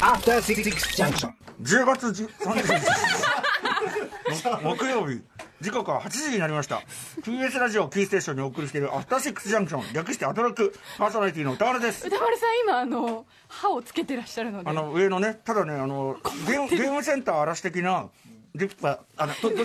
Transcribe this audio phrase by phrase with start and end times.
[0.00, 1.32] After Six Junction.
[1.62, 2.28] 10月13
[2.60, 2.68] 日
[4.62, 5.22] 木曜日。
[5.62, 6.82] 時刻は8時になりました。
[7.22, 10.74] TBS ラジオキーステーションにお送りしているアフターシックスジャンクション略してアトロック。
[10.98, 12.06] パーソナリティの歌丸です。
[12.06, 14.68] 歌丸さん今あの歯をつけてらっしゃるので。
[14.68, 18.10] あの上のねただねあのゲームゲームセンター嵐的な
[18.54, 19.56] リッパあのとと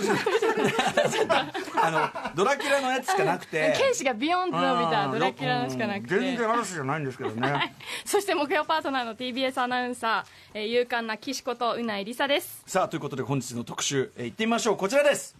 [1.82, 3.74] あのドラキュラのやつしかなくて。
[3.76, 6.18] 剣士がビヨンと伸びたドラキュラのしかなくて。
[6.18, 7.74] 全然嵐じゃないんですけどね。
[8.04, 12.62] そして木曜パートナーの TBS アナウンサー、えー、勇敢な岸子とうないりさです。
[12.66, 14.76] さあということで本日の特集、えー、行ってみましょう。
[14.76, 15.36] こちらです。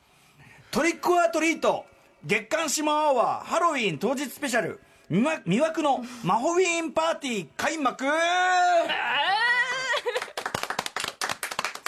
[0.70, 1.86] トリックオアトリート
[2.24, 4.80] 月刊シマアワーハロウィン当日スペシャル。
[5.10, 8.04] 魅惑のマホウィーンパーティー開幕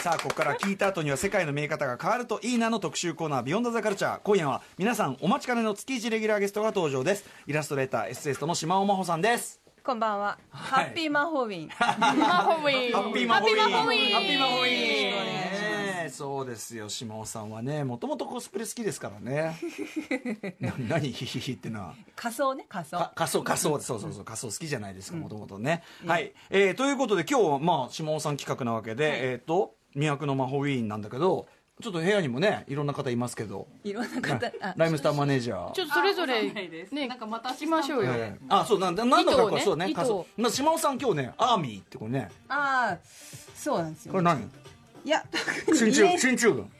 [0.07, 7.25] さあここから聞いた後には世界の見え方が変わるといいなの特集コーナー「ビヨンドザカルチャー今夜は皆さんお待ちかねの月一レギュラーゲストが登場です。
[7.49, 9.61] イラストレーターエッセイストの島尾真帆さんです。
[9.83, 10.39] こんばんは。
[10.51, 11.71] ハッピーマホウィン。
[11.99, 12.93] マホウィン。
[12.93, 13.59] ハッピーマホウィン。
[13.59, 14.13] ハッピーマホウィン。
[14.13, 14.81] ハッピーマホウィン。
[14.81, 19.59] よろしくお願いしますそうですよ島尾さんはねもともとコスプレ好きですからね。
[20.61, 21.11] な何？
[21.11, 22.97] ヒヒヒってのは仮装ね、仮装。
[22.97, 23.81] か仮装仮装。
[23.81, 31.47] そうそうそう仮装好きじゃないですかもともとね、はい、えーということで今日はまあ島尾さん企画なわけで、えっ、と魅惑のマホウィーンなんだけど
[31.81, 33.67] ちょっと部屋にもねいろんな方いますけど。
[33.85, 35.73] いろんな方、あライムスターマネージャー。
[35.73, 38.41] ちょっとそれぞれねなんかまた聞きましょうよ、ええ。
[38.49, 40.05] あそうなんだ何の格好糸をねそうね糸を。
[40.05, 42.31] 仮装まあ島尾さん今日ねアーミーってこれね。
[42.49, 42.99] あー
[43.55, 44.13] そうなんですよ。
[44.13, 44.51] これ何？
[45.05, 45.23] いや、
[45.67, 46.71] 特進駐進駐軍。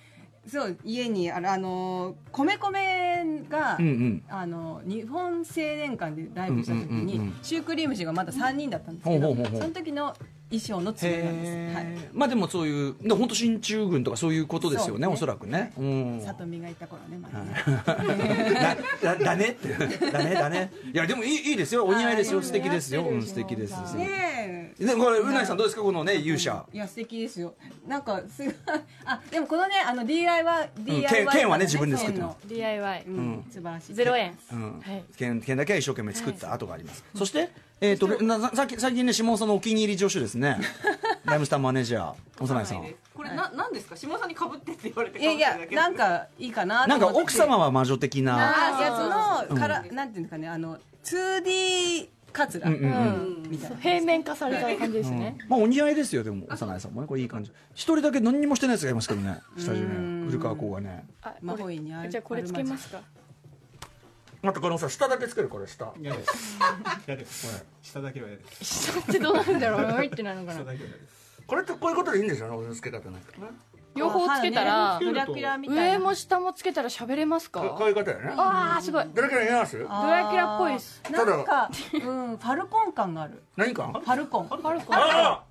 [0.49, 4.23] そう、家に、あの、あの米米が、うんうん。
[4.29, 9.61] あの、日本青年館でライブした時うんうんうんうにん、シュークリーム氏がまだ3人だったんですけど、ほうほうほうほう。
[9.63, 10.15] その時の
[10.49, 11.75] 衣装のつもりなんです。
[11.77, 11.87] はい。
[12.13, 15.13] まあでもそういうで本当進駐軍とかそういうことですよねね。
[15.13, 15.73] おそらくね。
[15.77, 16.21] うん。
[16.25, 18.55] 里見がいた頃ね、まだね。
[19.03, 19.69] だだ だねって。
[20.11, 20.71] だねだね。
[20.93, 21.85] いやでもいいいいですよ。
[21.85, 22.41] お似合いですよ。
[22.43, 23.03] 素敵ですよ。
[23.03, 23.75] うん素敵です。
[23.97, 24.85] ねえ。
[24.87, 25.83] でこれうないさんどうですか？
[25.83, 26.65] このね勇者。
[26.73, 27.55] いや素敵ですよ。
[27.87, 28.55] なんかすごい。
[29.05, 32.47] あでもこのねあの DIY 剣 DIY 剣はね自分で作ってます。
[32.47, 33.95] 剣 DIY、のうん素晴らしい。
[33.95, 34.81] ゼロ円、うん。
[34.81, 35.05] はい。
[35.17, 37.49] 剣剣だけは一生懸命作った跡があります、そして、
[37.81, 40.59] えー、となさ最近最近ね下尾さんのお気に入り助手ですね。
[41.27, 42.87] ライムスターマネージャー幼いさん。
[43.15, 43.97] これな、なんですか？
[43.97, 47.23] 下さんにかぶってって言われていやいやなんかかいいかななんかと思って。
[47.25, 53.51] 奥様は魔女的なあやつのから、なんていうんですかねあの 2D カツラ、うんうんうん。
[53.51, 53.77] みたいな。
[53.77, 57.51] 平面化された感じですね、まあお似合いですよでも幼いさんもねこれいい感じ。
[57.75, 61.05] 一人だけ何にもしてないやつがいますけどねスタジオね古川光がね。
[61.23, 63.01] あ魔法院にあるじゃあこれつけますか？
[64.47, 65.93] あとこのさ下だけつけるこれ下。
[66.01, 66.59] 嫌です。
[67.07, 67.67] 嫌です。
[67.83, 68.93] 下だけは嫌です。
[68.93, 70.33] 下ってどうなんだろうはいってな。
[70.35, 71.43] るのか下なだけは嫌です。
[71.47, 73.19] これってこういうことでいいんですよね俺のつけ方な
[73.95, 75.93] 両方つけたら、ドラキュラみたいな。
[75.93, 77.63] 上も下もつけたら喋れますか？
[77.63, 78.35] ここういうことね。
[78.37, 79.07] ああすごい。
[79.15, 79.79] どれくらい似合います？
[79.79, 81.03] ドラキュラっぽいです。
[81.11, 83.43] なんかうんファルコン感がある。
[83.57, 84.49] 何かファルコン。
[84.49, 84.97] ファルコン。
[84.97, 85.45] ああ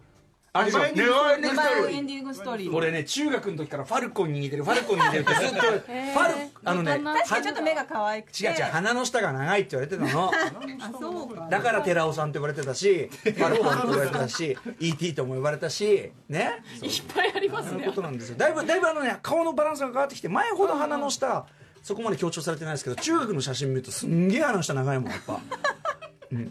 [0.57, 2.57] あれエンディングストーー。
[2.57, 2.73] リー。
[2.73, 8.45] 俺ね中学の時からファルコンに似てるファルコンに似てるってずっと ファルあのね確かにちょっと目が可愛くて。
[8.45, 10.31] 違う違う鼻の下が長いって言われてたの。
[10.31, 11.47] あそうか。
[11.49, 16.63] だから寺尾さんって言われてたしファルコンって言われてたし ET とも呼ばれたしね。
[16.81, 17.71] いっぱいありますね。
[17.71, 18.37] そういうことなんですよ。
[18.37, 21.45] だいぶだいぶあのね顔のバランスが変わってきて前ほど鼻の下
[21.83, 25.39] そこまで強調されてないですけど中学の写真見るとすんげえ鼻の下長いもんやっぱ、うん、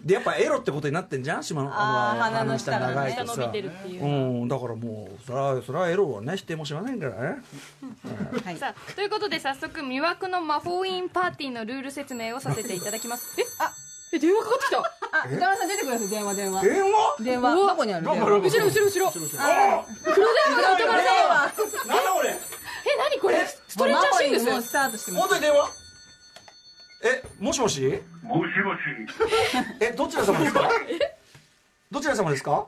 [0.04, 1.44] でやっぱエロってことになってんじゃん？
[1.44, 3.34] 島のあーの鼻の下がね長いとさ。
[3.34, 4.04] 下伸びてるっていう。
[4.04, 4.08] う
[4.44, 4.48] ん。
[4.48, 7.42] だからもうそれはそれはエロはね否定もしませんからね。
[8.44, 8.56] はい。
[8.56, 13.40] さあということで早速魅惑の魔法院パーティーのルール説明をさせていただきます。
[13.40, 13.72] えあ
[14.12, 14.78] え電話かかってきた？
[14.78, 14.82] あ
[15.28, 16.62] 歌丸さん出てください電話電話。
[16.62, 17.16] 電話？
[17.20, 17.54] 電話。
[17.54, 18.26] どこにある電話。
[18.26, 19.08] 後ろ後ろ後ろ。
[19.08, 19.10] あ
[20.04, 21.02] 黒電話で歌丸さ。
[21.02, 21.86] ん電話。
[21.86, 22.38] なんだ俺え
[22.98, 23.46] 何これ？
[23.46, 25.28] ストレッチャーシングスもうスタートしてます。
[25.28, 25.83] 本当に電話？
[27.04, 28.02] えもしもし？
[28.22, 28.80] もしもし、
[29.80, 30.70] えどちら様ですか？
[31.90, 32.66] どちら様ですか？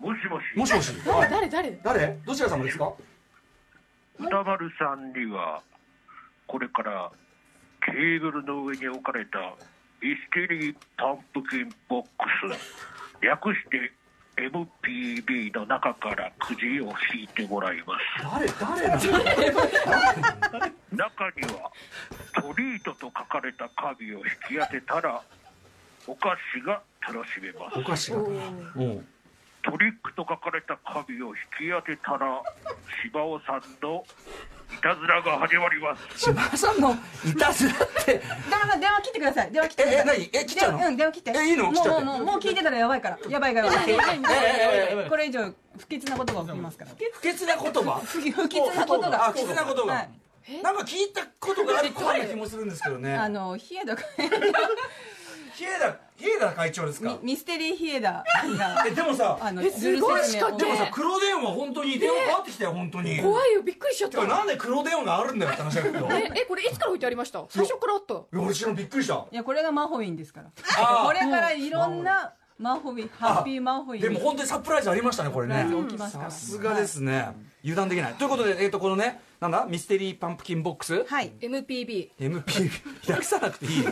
[0.00, 1.08] もしもし、もしもし。
[1.08, 1.30] はい。
[1.30, 1.70] 誰誰？
[1.82, 2.18] 誰？
[2.26, 2.92] どちら様ですか？
[4.18, 5.62] 歌丸さんには、
[6.46, 7.10] これから
[7.86, 9.38] ケーブルの上に置かれた
[10.02, 12.08] ミステリーパンプキンボック
[12.56, 13.92] ス、略して
[14.36, 18.22] MPB の中からくじを引いてもらいます。
[18.22, 20.60] 誰誰なの？
[20.92, 21.70] 中には、
[22.34, 25.20] トリートと書かれた紙を引き当てたら、
[26.06, 27.78] お菓子が楽しめます。
[27.78, 29.08] おかしいなうん
[29.64, 32.42] トリックと書かれた紙を引き当てたら、
[33.02, 34.04] 芝尾さんの
[34.72, 36.18] いたずらが始まります。
[36.18, 36.92] 島田さんの
[37.24, 38.12] いたずらって。
[38.18, 38.22] 電
[38.60, 39.52] 話電話切ってください。
[39.52, 40.20] 電話切ってください。
[40.20, 40.42] ええ何？
[40.42, 40.78] え切っちゃうの？
[40.78, 41.32] でうん電話切って。
[41.34, 41.70] えいいの？
[41.72, 43.18] もうもうもうもう聞いてたらやばいから。
[43.28, 43.76] やばいやばい。
[43.88, 46.90] ええええこれ以上不吉なことが起きますから。
[47.14, 47.46] 不潔？
[47.46, 48.00] な言葉？
[48.04, 48.30] 不吉
[48.76, 50.10] なことがあ不潔なことが、はい。
[50.62, 53.14] なんか聞いたことがある怖い気もするんですけどね。
[53.16, 54.02] あの冷えとか
[55.54, 57.18] ヒエダヒエダ会長ですか？
[57.22, 58.24] ミミステリーヒエダ。
[58.58, 60.20] がえでもさあのえすごい。
[60.20, 63.20] ルール説明をでもさ黒電話本当に電話かかってきたよ本当に。
[63.20, 64.20] 怖いよびっくりしちゃった。
[64.20, 66.08] てかなんで黒電話があるんだよって話だけど。
[66.10, 67.44] ええこれいつから置いてありました？
[67.48, 68.14] 最初からあった。
[68.14, 69.26] いや俺知らんびっくりした。
[69.30, 70.50] いやこれがマホウィンですから。
[71.04, 74.00] これからいろんなマホウィンハッピーマホウィン。
[74.00, 75.66] でも本当にサプライズありましたねこれね。
[75.98, 77.28] さすがですね。
[77.62, 78.14] 油断できない。
[78.14, 79.66] ということでえっとこのねなんだ？
[79.66, 82.70] ミステリーパンプキンボックスはい MPB MP
[83.10, 83.90] 訳さなくていいよ。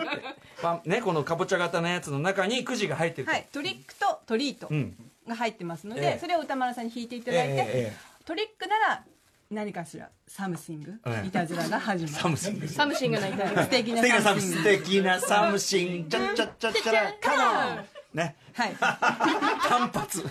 [0.60, 3.32] パンねこのかぼちゃ型のやつの中にくじが入ってると。
[3.32, 3.46] はい。
[3.52, 4.94] トリックとトリートうん。
[5.26, 6.18] が入ってますので、ええ。
[6.18, 9.04] それを歌丸さんに弾いていたえだいて、ええトリックなら
[9.50, 11.26] 何かしらサムシング、ええ。
[11.26, 12.14] いたずらが始まる。
[12.16, 12.68] サムシング。
[12.68, 14.56] サムシンが泣いてる素敵な素敵なサムシング。
[14.56, 18.36] 素敵なサムシンチャッチャッチャッチャラカモンね。
[18.54, 18.74] はい。
[18.80, 20.24] 単発。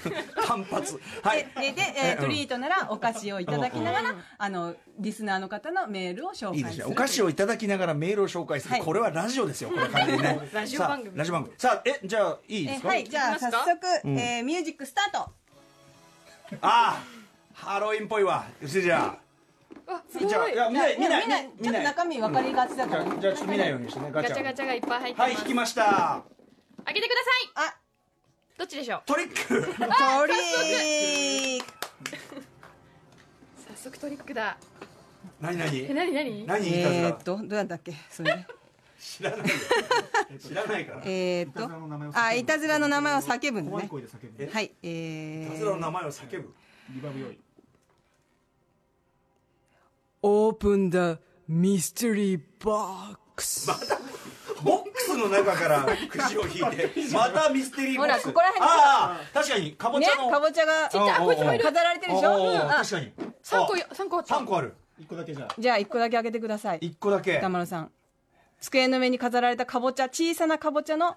[0.46, 1.00] 単発。
[1.24, 1.48] はい。
[1.56, 8.82] でで、えートリートならお菓子をいただきながら、あのリスナーの方のメールを紹介するいいですねお菓子をいただきながらメールを紹介する、はい。
[8.82, 10.50] これはラジオですよこれ完全にね。
[10.54, 11.18] ラジオ番組。
[11.18, 11.56] ラジオ番組。
[11.58, 13.04] さあえじゃあいいですか、えはい。
[13.06, 15.32] じゃあ早速、えーミュージックスタート。
[16.62, 17.04] ああ
[17.54, 18.46] ハロウィンっぽいわ。
[18.62, 19.18] うちじゃ
[19.88, 21.28] あすあじゃあごいいや見ない見ない。
[21.28, 24.10] みんなちょっと中身分かりがちだじゃから、あじゃあちょっと見ないようにしてね。
[24.12, 24.30] ガチャ。
[24.30, 25.32] ガチャガチャがいっぱい入ってます。
[25.34, 26.24] はい引きました
[26.86, 27.16] 開けてくだ
[27.62, 27.70] さい。
[27.70, 27.78] あ。
[28.58, 29.02] どっちでしょう？
[29.06, 29.36] トリック。
[29.38, 29.54] ト
[30.28, 31.64] リー
[33.76, 34.34] 早速トリック。
[34.34, 34.58] だ。
[35.40, 35.86] 何何？
[35.86, 36.46] え何何？
[36.46, 37.94] 何いたずらえーっとどうなんだっけ？
[38.10, 38.46] それ。
[39.00, 39.46] 知らないよ。
[40.40, 41.00] 知らないから。
[41.00, 41.70] いえーっと
[42.20, 43.72] あいたずらの名前を叫ぶんね。
[44.52, 46.54] はいえたずらのー、名前を叫ぶ。
[46.90, 47.40] リバーブ用意
[50.22, 51.18] Open the
[51.50, 52.66] mystery box.
[52.66, 53.68] ボックス
[54.64, 58.32] の中からくじを引いてまたミステリーボックス。
[58.32, 59.72] ほらここら辺ああ確かに。
[59.74, 63.12] かぼねちゃのかぼちゃがちっちゃいあこいつもいる飾られてるでしょ、確かに。
[63.44, 64.36] 三個三個あった。
[64.36, 64.76] 3個ある。
[65.00, 65.56] 一個だけじゃあ。
[65.58, 66.80] じゃあ一個だけ開けてください。
[66.80, 67.38] 1個だけ。
[67.38, 67.92] 歌丸さん。
[68.60, 71.16] 机の上に飾られたかぼちゃ小さなかぼちゃの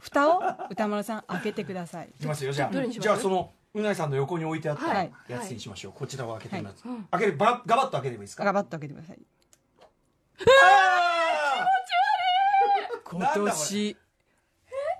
[0.00, 2.08] 蓋を歌丸さん開けてください。
[2.16, 2.86] いきますよじゃあ。
[2.88, 5.12] じゃあそのうなぎさんの横に置いてあったはい。
[5.28, 5.92] やつにしましょう。
[5.92, 6.86] こちらを開けてみます。
[6.86, 8.44] は開けるばガバッと開けてもいいですか？
[8.44, 9.18] ガバッと開けてください
[10.38, 11.05] あ
[13.08, 13.96] 今年、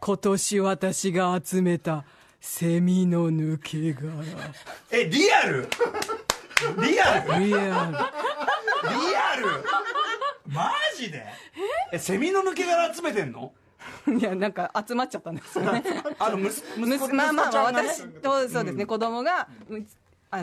[0.01, 2.05] 今年私が集めた
[2.41, 4.13] セミの抜け殻。
[4.13, 4.53] ー
[4.93, 5.69] えリアル？
[6.81, 7.45] リアル？
[7.45, 7.97] リリアル。
[9.27, 9.65] アル？
[10.47, 11.27] マジで？
[11.93, 13.53] えセミの抜け殻集めてんの？
[14.07, 15.83] いやなんか集まっちゃったんですよね。
[16.21, 17.89] あの息息子息子まあまあまあ息子ちゃんがね。
[17.89, 19.87] 私とそうですね、子供がうん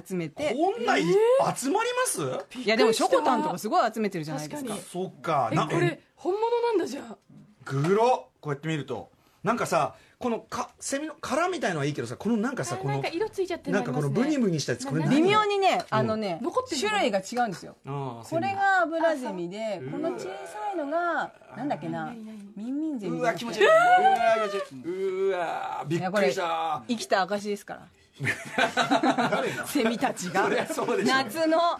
[0.06, 0.54] 集めて。
[0.54, 2.21] こんない集まります？
[2.60, 4.75] いやでもショコタンとかすごい集めてるじゃないですか。
[4.92, 5.50] そっか。
[5.51, 7.18] えなこれ本物なんだじゃあ
[7.65, 9.12] グロこうやって見ると。
[9.44, 17.75] なんかさこのかセミの殻みたいのはいいけどさこのなんかさこなんか色ついちゃってるなんかこのブニブニしたやつこれ微妙にねあのね、残って種類が違うんですよ。
[17.83, 20.30] これがアブラゼミでこの小さ
[20.74, 22.13] いのがなんだっけな
[22.56, 23.65] ミンミンゼミうじゃなくてわ気持ちいい。
[23.65, 25.27] うわ気持ちいい。
[25.27, 26.83] うわびっくりした。
[26.88, 27.88] 生きた証ですから
[29.65, 31.80] セミたちが夏の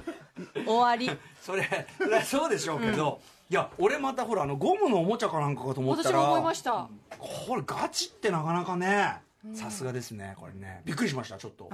[0.66, 1.10] 終わり。
[1.42, 3.20] それそりゃそうでしょうけど、
[3.50, 6.20] いや俺またほらあのゴムのおもちゃかなんかかと思ったら。
[6.20, 6.88] 私も思いました。
[7.20, 9.22] これガチってなかなかね。
[9.54, 10.82] さすがですねこれね。
[10.86, 11.66] びっくりしましたちょっと。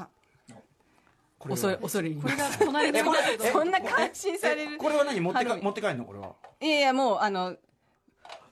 [1.38, 1.56] これは。
[1.56, 3.16] 恐れ恐れ入りこますれがこ
[3.54, 4.74] そんな感心される。
[4.74, 5.20] えこれは何？
[5.22, 6.06] 持ってか持って帰るの？
[6.06, 6.34] これは。
[6.60, 7.56] いやいやもうあの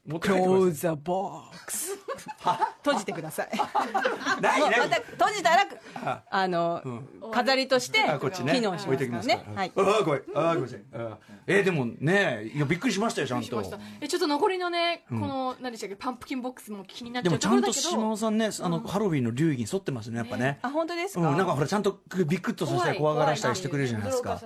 [0.07, 1.97] 持って帰ってくだ Close the box.
[2.83, 3.49] 閉じてください。
[3.57, 3.67] さ
[4.39, 4.61] いない。
[4.61, 6.81] なまた閉じたらあの、
[7.31, 8.53] 飾りとしてあこっちね。
[8.53, 9.43] 機能し置いますからね。
[9.43, 9.71] ておきますから、はい。
[9.75, 10.21] ああごめん。
[10.35, 10.61] ああごめん。
[10.63, 11.17] なさいあ
[11.49, 13.63] えーでもねいやびっくりしましたよちゃんと。
[14.01, 15.95] えちょっと残りのねこの何でしたっけ？
[15.95, 17.37] パンプキンボックスも気になっちゃう。
[17.39, 20.59] とでもちゃんと島尾さんねあのハロウィンの流儀に沿ってますねやっぱね。
[20.61, 24.41] あ本当ですか、うん、なんかほらちゃんとビクッとさせたり怖がらしたりしてくれるじゃないですか。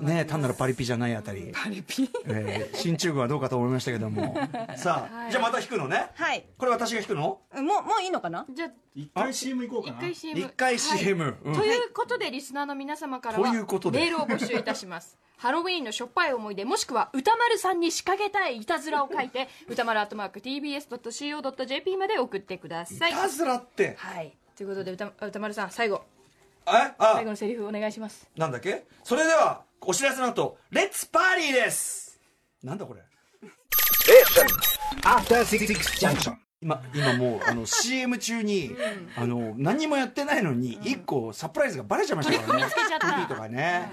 [0.00, 1.52] ね単なるパリピじゃないあたり。
[1.54, 2.10] パリピ？
[2.26, 4.36] えー新中軍はどうかと思いましたけども。
[4.76, 5.30] さあ、はい。
[5.30, 6.10] じゃあまた引くのね。
[6.14, 6.46] はい。
[6.58, 7.20] これ私が引くの？
[7.22, 8.46] もうもういいのかな？
[8.50, 9.96] じゃあ一回 CM 行こうかな。
[9.98, 11.54] 一回 CM 一回 CM うん。
[11.54, 13.98] ということでリスナーの皆様からはということで。
[14.00, 15.18] メールを募集いたします。
[15.38, 23.12] ハロウィーンのしょっぱい思い出もしくは歌丸さんに仕掛けたいいたずらを書いて歌丸アットマーク TBS.CO.JP まで送ってください。
[23.12, 23.96] いたずらって。
[23.98, 24.34] はい。
[24.56, 26.04] ということで歌歌丸さん最後。
[26.66, 26.70] え？
[26.98, 28.26] あ最後のセリフお願いします。
[28.36, 28.86] なんだっけ？
[29.04, 32.18] それではお知らせの後レッツパーリーです。
[32.62, 33.02] なんだこれ？
[36.62, 38.70] 今今もうあの CM 中に、
[39.16, 42.66] あの何もやってないのに一個サプライズがバレちゃいましたからね。
[43.28, 43.92] とかね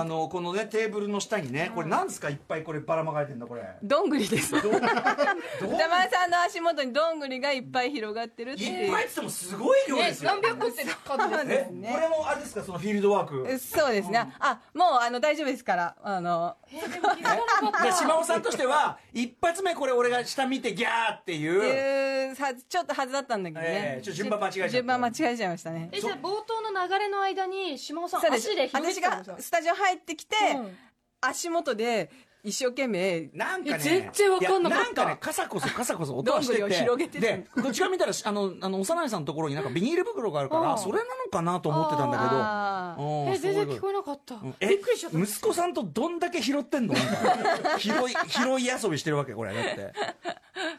[0.00, 3.62] あのこのねテーブルの下にねこれなんですかいっぱいこればらまかれてんだこれ。
[3.82, 4.54] どんぐりです。
[4.56, 8.84] 歌丸さんの足元にどんぐりがいっぱい広がってるっていう。
[8.86, 10.30] いっぱいっつってもすごい量ですよ。
[10.32, 13.58] 何百個って数ですえこれもあれですかそのフィールドワーク。
[13.58, 14.32] そうですね。
[14.38, 15.96] あもうあの大丈夫ですから。
[16.02, 22.26] あので島尾さんとしては一発目これ俺が下見てギャーっていう。
[22.26, 24.70] いうさちょっとはずだったんだけどね、ええちょっと順番間違えちゃった。
[24.70, 25.88] 順番間違えちゃいましたね。
[25.92, 28.48] えじゃあ冒頭の流れの間に島尾さんそうです。
[28.48, 30.76] 足で広私がスタジオ入ってきて、うん。
[31.20, 32.10] 足元で
[32.46, 33.28] 一生懸命。
[33.34, 33.76] なんかね。
[33.76, 34.84] え全然わかんなかった。
[34.84, 36.60] なんかね傘こそ傘こそ音がしてて。
[36.60, 40.78] ど広げてでこっちから見たら あのあの幼いさんのところになんかビニール袋があるからうん。
[40.78, 43.34] それなのかなと思ってたんだけど。
[43.34, 44.36] え全然聞こえなかった。
[44.60, 45.18] えびっくりしちゃった。
[45.18, 46.94] 息子さんとどんだけ拾ってんの？
[47.78, 47.94] 拾い
[48.28, 49.76] 拾い遊びしてるわけこれだって。
[49.76, 49.92] ね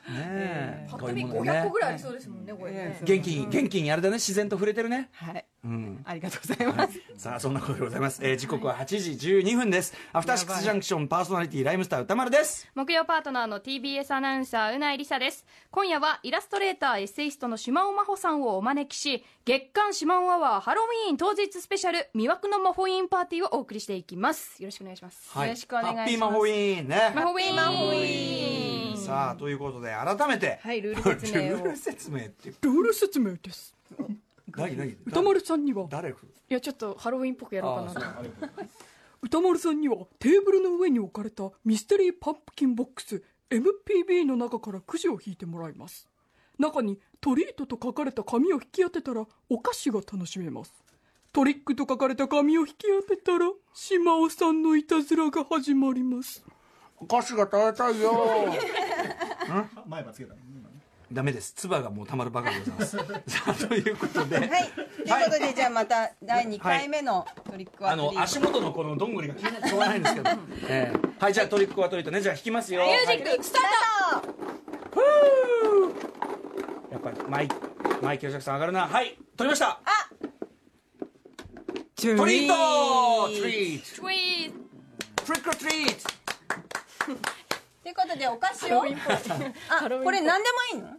[0.08, 0.88] え。
[0.90, 1.60] ぱっと見こういうものね。
[1.60, 3.00] 500個ぐらいありそうですもんねこれね。
[3.04, 4.16] 元気に元気にあれだね。
[4.16, 5.10] 自然と触れてるね。
[5.12, 5.46] はい。
[5.66, 6.02] うん。
[6.06, 9.94] ありがとうございます、さあそんなことでございます、えー時刻は8時12分です。
[10.14, 12.68] アフターシックスジャンクションパーソナリティライムスター歌丸です。
[12.76, 15.46] 木曜パートナーの TBS アナウンサーうないりさです。
[15.72, 24.62] 今夜はイラストレーターエッセイストの島尾真帆さんをお招きし月刊島尾アワーハロウィーン当日スペシャル魅惑の魔法インパーティーをお送りしていきます。
[24.62, 25.38] よろしくお願いします。
[25.38, 25.98] よろしくお願いします。
[25.98, 27.14] ハッピーマホウィーンね。
[27.16, 30.60] 魔法ウィーン魔法ウィーンさあということで改めて。
[30.62, 31.50] はいルール説明を。
[31.50, 33.76] ルール説明ってルール説明です。
[34.56, 34.98] 何何？
[35.06, 35.88] 歌丸さんには。
[35.90, 36.14] 誰い
[36.50, 38.28] やちょっとハロウィンっぽくやろうかなと
[39.22, 46.08] 歌丸さんにはテーブルの上に置かれたミステリーパンプキンボックス MPB の中からくじを引いてもらいます。
[46.60, 50.74] 中にトリートと書かれた紙を引き当てたらお菓子が楽しめます。
[51.34, 52.76] トリックと書かれた紙を引き
[53.08, 56.44] 当てたら島尾さんのいたずらが始まります。
[57.00, 58.12] お菓子が食べたいよ。
[59.88, 60.34] 前歯つけた
[61.12, 61.54] ダメです。
[61.54, 62.98] 唾がもうたまるばかりでございます。
[63.28, 64.50] さあということで、はい。
[64.50, 70.30] ということでじゃあまた第2回目のトリックアあのトリート足元のこのどんぐりが気になってしょうがないんですけど、
[70.68, 71.08] ええ。
[71.20, 72.82] はいじゃあトリックはトリートねじゃあ弾きますよ。
[72.86, 74.28] ミュージックスタート。
[76.92, 77.50] やっぱりマイ
[78.02, 78.88] マイケル・ジャクソン上がるな。
[78.88, 79.80] はい取りました。
[81.96, 83.28] トトリート。
[83.28, 84.54] トリートトゥイー
[85.26, 87.37] トリック・トリート
[87.88, 88.84] ということでお菓子を。
[88.84, 90.90] あこれ何でもいいの？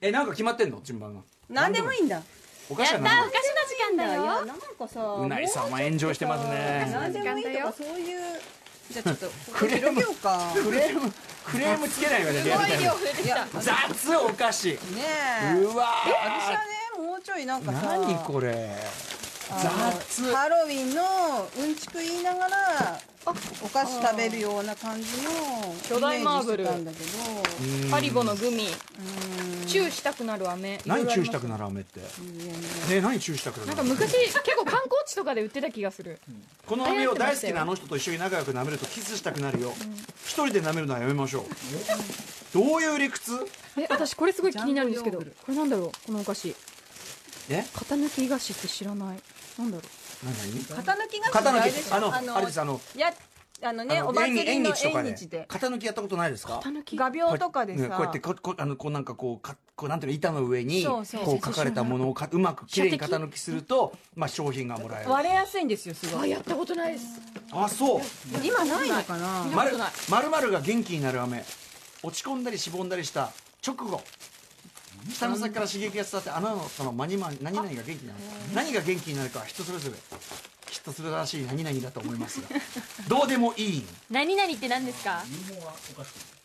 [0.00, 0.80] えなんか決まってんの？
[0.82, 1.20] 順番が。
[1.50, 2.22] 何でもいいんだ。
[2.70, 4.46] お菓子はやった何お菓子の時間だよ。
[4.46, 6.88] なんかさうなりさんは炎上してますね。
[6.90, 8.40] 何でもいいとかそういう。
[8.90, 10.00] じゃあちょっと クレーム。
[10.02, 11.12] クレーム
[11.44, 13.46] クレームつけないわねリアルタイム量増えてきた。
[13.60, 14.68] 雑お菓子。
[14.68, 14.78] ね
[15.54, 15.58] え。
[15.60, 16.64] うわ私は
[17.02, 17.78] ねもうちょいなんかさ。
[17.82, 18.74] 何これ
[19.50, 21.02] ハロウィンの
[21.58, 23.32] うんちく言いながらお
[23.68, 25.30] 菓子食べるような感じの
[25.88, 26.64] 巨大マーブル。
[26.64, 27.90] イメージしてたんだけど。
[27.90, 28.68] ハリボのグミ。
[29.66, 30.80] チューしたくなる飴。
[30.86, 32.00] 何チューしたくくなる飴って？
[32.00, 36.18] ね何チューしたくなるなんか昔結構観光地とかで売ってた気がする。
[36.66, 39.72] この飴を大好きなあの人と一緒に仲良く舐めるとキスしたくなるよ。
[40.24, 41.44] 一人で舐めるのはやめましょう。
[42.54, 43.32] どういう理屈？
[43.76, 45.90] え私これすごい気になるんですけどこれなんだろう？
[46.06, 46.54] このお菓子。
[47.50, 47.64] え？
[47.74, 49.18] 型抜き菓子って知らない
[49.60, 50.26] なんだろう。
[50.26, 50.34] 何？
[50.36, 53.12] 何型抜きが型抜あれですきあのあれですあのや
[53.62, 55.46] あのねお祭り縁縁の日とかで縁日で。
[55.46, 56.54] 型抜きやったことないですか？
[56.54, 56.96] 型抜き？
[56.96, 57.82] 画鋲とかでさ。
[57.82, 65.10] ねこうやってここあのこうなんかこうかこうなんていうの板の上にこそう書かれたものをかうまくきれいに型抜きするとまあ商品がもらえる。
[65.10, 66.32] 割れやすいんですよすごい。
[66.32, 67.20] あやったことないです。
[67.52, 68.00] あそう。
[68.42, 69.44] 今ないのかな？
[69.44, 71.44] まるまるが元気になる飴。
[72.02, 73.30] 落ち込んだりしぼんだりした
[73.66, 74.00] 直後
[75.14, 78.18] 下の先から刺激が伝わってあなたのその何々が元気になる
[78.54, 79.96] 何が元気になるかは人それぞれ
[80.70, 82.48] 人それらしい何々だと思いますが
[83.08, 85.22] どうでもいい何々って何ですか？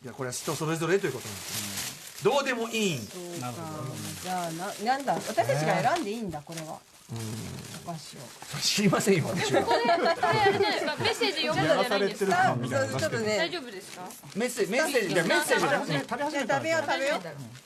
[0.03, 0.07] い。
[0.07, 2.23] やこれは人それぞれということなんです。
[2.23, 2.99] どうでもいい。
[4.23, 5.13] じゃあななんだ？
[5.13, 6.79] 私たちが選んでいいんだこれは
[7.13, 8.19] お菓子を。
[8.61, 9.61] 知りませんよ私は。
[9.61, 9.67] メ
[11.09, 12.35] ッセージ読むのじゃないんですか？
[12.35, 14.09] 感みたいなのそうちょっと大ね丈夫ですか？
[14.35, 17.15] メッセージメッセージメッセージじゃなくてじゃあ食べよう食べよ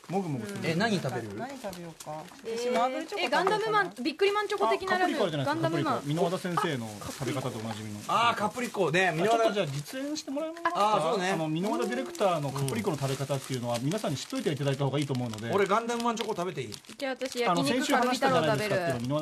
[0.10, 0.12] う。
[0.12, 1.30] もぐもぐえ何食べる。
[1.38, 2.24] 何食べようか？
[2.44, 6.02] 私マーブルチョコえガンダムマンビックリマンチョコ的なカプリコあるじゃないガンダムマン。
[6.04, 8.00] 箕輪田先生の食べ方とおなじみの。
[8.10, 9.14] ああカプリコね。
[9.16, 10.72] 箕ちょっと輪田じゃあ実演してもらえますか？
[10.76, 11.32] あーそうね。
[11.32, 15.50] あの箕輪田ディレクターのカプリコの食べ方っていうのは皆さんに知っといていただいた方がいいと思うので。
[15.54, 16.74] 俺ガンダムマンチョコ食べていい？
[16.98, 18.76] じゃあ私あの焼肉カルビ太郎食べる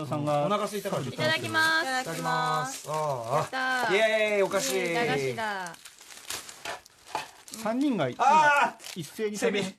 [0.07, 1.83] さんがお腹空いたからいただきます。
[1.83, 2.87] いただきます。
[2.89, 4.93] あたあイエーイお菓子。
[4.93, 5.75] 駄菓子だ。
[7.63, 9.73] 三人があ一斉に食べセ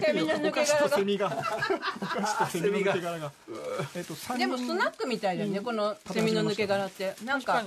[0.00, 0.88] セミの抜け殻が。
[0.88, 1.26] とセミが。
[1.26, 3.32] お菓子とセミの抜け殻が。
[3.94, 7.14] えっと三で人もスナックみたいだよねこのセミの抜け殻って。
[7.24, 7.62] なんか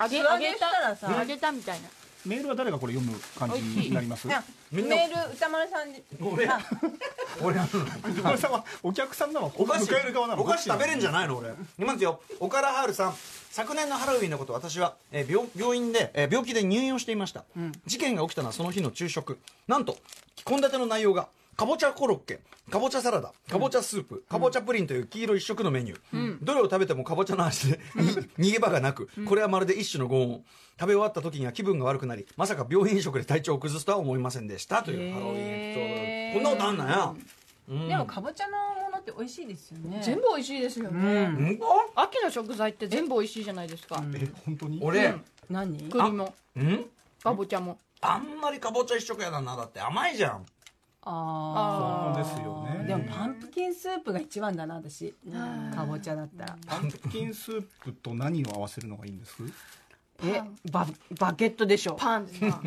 [0.00, 1.10] 揚げ素揚げしたらさ。
[1.18, 1.88] 揚げたみたいな
[2.26, 4.26] メールは誰がこれ読む感じになります？
[4.26, 5.88] メール歌丸さん
[6.24, 9.90] 俺なの歌丸さんはお客さんなのお菓子。
[9.90, 11.50] 迎える側なのお菓子食べれんじゃないの俺。
[11.50, 12.20] いきますよ。
[12.40, 13.14] 岡田春さん。
[13.50, 17.44] 昨年のハロウィンのこと私は、えー病病院で、えー病気で入院をしていました、
[17.86, 19.38] 事件が起きたのはその日の昼食。
[19.68, 19.96] なんと
[20.44, 28.08] 献立の内容がかぼちゃコロッケかぼちゃサラダかぼちゃスープ、かぼちゃプリンという黄色一色のメニュー、どれを食べてもかぼちゃの味でに
[28.50, 30.44] 逃げ場がなくこれはまるで一種の拷問
[30.80, 34.82] 食べ終わった時には気分が悪くなりまさか病院食で体調を崩すとは思いませんでした。
[34.82, 36.50] というハロウィンエピソード。
[36.50, 36.76] こんなことあん。
[36.78, 37.88] なん。
[37.88, 40.00] やでもかぼちゃのものって美味しいですよね。
[40.02, 41.60] 全部美味しいですよね、うん。
[41.94, 44.80] 秋の食材って全部美味しいじゃないですか、え本当に？
[44.82, 45.14] 俺、
[45.48, 45.78] 何？
[45.88, 46.34] 栗も。
[46.56, 46.90] うん？
[47.22, 47.78] かぼちゃも。
[48.00, 49.56] あんまりかぼちゃ一色やだな。
[49.56, 50.44] だって甘いじゃん
[51.06, 52.78] あそうですよね。
[52.80, 55.14] あでもパンプキンスープが一番だな私。
[55.74, 56.56] かぼちゃだったら。
[56.66, 59.34] パンプキンスープと何を合わせるのがいいんです？
[60.22, 60.86] えバ
[61.18, 61.94] バケットでしょ。
[61.96, 62.40] パンです。
[62.40, 62.62] か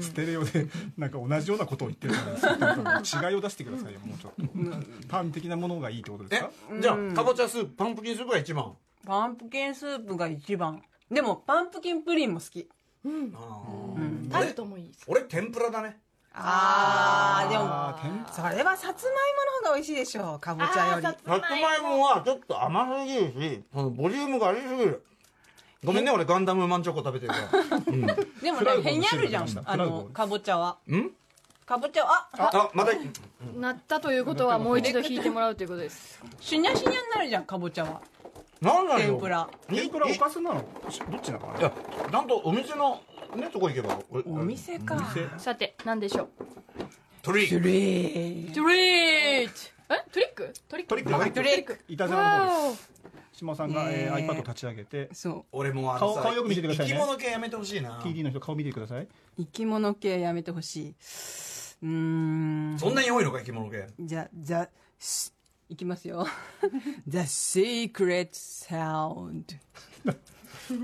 [0.00, 4.42] ステレオでなんか同じようなことを言ってるじゃない違いを出してくださいよもうちょっと。
[5.08, 8.72] パン的なものがいいってことですえかじゃあかぼちゃスープパンプキンスープが一番。
[9.06, 10.82] パンプキンスープが一番。
[11.10, 12.66] でもパンプキンプリンも好き。
[13.04, 15.04] あータルトもいいです。
[15.06, 16.00] 俺天ぷらだね
[16.38, 19.12] あーでもそれはさつまい
[19.62, 21.02] もの方が美味しいでしょうかぼちゃより。
[21.02, 21.36] さつま
[21.76, 25.02] いもはちょっと甘すぎるしそのボリュームがありすぎる。
[25.84, 27.38] ごめんね俺ガンダムマンチョコ食べてるか
[27.70, 27.76] ら。
[27.76, 28.06] うん。
[28.42, 30.76] でもねへにあるじゃんあのかぼちゃは。
[30.88, 31.10] うん？
[31.64, 32.92] かぼちゃはああまた
[33.56, 36.20] なったということはもう一度引いてもらうということです。
[36.40, 38.00] しにゃしにゃになるじゃんかぼちゃは
[38.60, 39.12] なんだよ。
[39.12, 39.48] 天ぷら。
[39.68, 40.64] 天ぷらおかずなの？
[41.10, 41.72] どっちなのかいや
[42.10, 43.00] なんとお店の
[43.36, 43.98] ねとこ行けば。
[44.10, 44.78] おお店。
[44.78, 44.96] か
[45.38, 46.28] さて何でしょう？
[47.22, 49.52] トリトゥレートリート
[49.94, 50.04] え？
[50.12, 50.54] トリック？
[50.68, 50.88] トリック？
[50.88, 51.32] トリックトリック。
[51.34, 51.80] トリック。
[51.88, 52.82] いたずらの方です。
[52.82, 52.96] わ
[53.32, 55.10] 島さんが、えー、iPad 立ち上げて。
[55.12, 55.44] そう。
[55.52, 56.92] 俺もあのさ顔顔よく見ててくださいね。
[56.94, 58.00] 生き物系やめてほしいな。
[58.00, 59.08] TD の人顔見てください。
[59.36, 60.94] 生き物系やめてほしい。
[61.82, 61.88] うー
[62.74, 62.78] ん。
[62.78, 63.86] そんなに多いのか生き物系。
[64.00, 65.30] じゃじゃし
[65.68, 66.26] いきますよ。
[67.08, 69.44] The secret sound.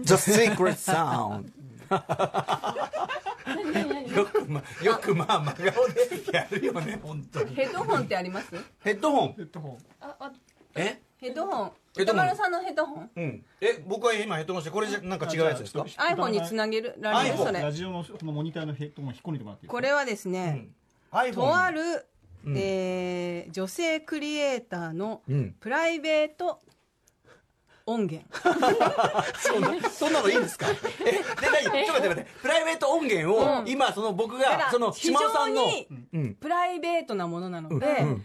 [0.04, 1.50] The Secret Sound.
[4.14, 6.00] よくまよくまあ真顔で
[6.32, 7.54] やるよね本当に。
[7.54, 8.54] ヘッドホンってあります？
[8.80, 9.32] ヘッドホン。
[9.34, 9.78] ヘッドホン。
[10.00, 10.32] ああ
[10.76, 11.00] え？
[11.18, 11.72] ヘッドホン。
[11.96, 12.14] ヘッドホン。
[12.14, 13.10] 歌丸さんのヘッドホン？
[13.16, 13.44] うん。
[13.60, 17.36] え僕は今ヘッドホンしてこれじゃなんか違うやつですか？iPhone につなげるられる？
[17.38, 17.60] それ。
[17.60, 20.68] ラジオのモニターのヘッドホン引っ込んでもらっていいこれはですね、
[21.10, 22.06] iPhone とある、
[22.44, 22.56] うん。
[22.56, 25.52] えー女性クリエイターのうん。
[25.60, 26.60] プライベート
[27.84, 28.24] 音源。
[29.38, 30.66] そんなそんなのいいんですか？
[31.04, 31.20] えで
[31.72, 31.84] 何？
[31.86, 32.30] ちょっと待って待って。
[32.40, 33.68] プライベート音源を、うん。
[33.68, 35.62] 今その僕がその非島尾さんの
[36.40, 38.24] プライベートなものなので、うん。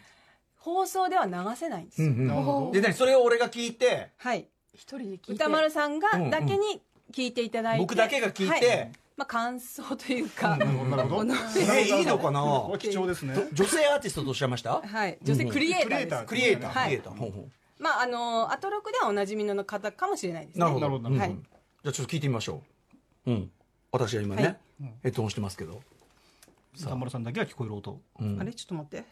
[0.57, 2.27] 放送では流せないんですよ、うん。
[2.27, 2.71] なるほど。
[2.71, 2.93] で何？
[2.93, 4.47] それを俺が聞いてはい。
[4.73, 5.33] 一人で聞いて。
[5.33, 6.29] 歌丸さんがうんうん。
[6.29, 11.33] だけに聞いていただいて、僕だけが聞いてはいまあ、感想というか、なるほどこの。
[11.73, 12.41] えいいのかな。
[12.77, 13.35] 貴重ですね。
[13.51, 14.79] 女性アーティストとおっしゃいました？
[14.79, 16.83] はい、女性クリエイターです、クリエイター。
[16.83, 17.31] クリエイター、はい。
[17.79, 20.59] まああのアトロクではおなじみの方かもしれないですね。
[20.59, 21.15] なるほどなるほど。
[21.15, 21.19] うん。
[21.19, 22.61] はいじゃあちょっと聞いてみましょ
[23.25, 23.31] う。
[23.31, 23.51] うん。
[23.91, 24.57] 私は今ね、はい。
[25.03, 25.81] ヘッドホンしてますけど、
[26.79, 27.99] 歌丸さんだけは聞こえる音。
[28.19, 28.39] うん。
[28.39, 28.53] あれ？
[28.53, 29.03] ちょっと待って。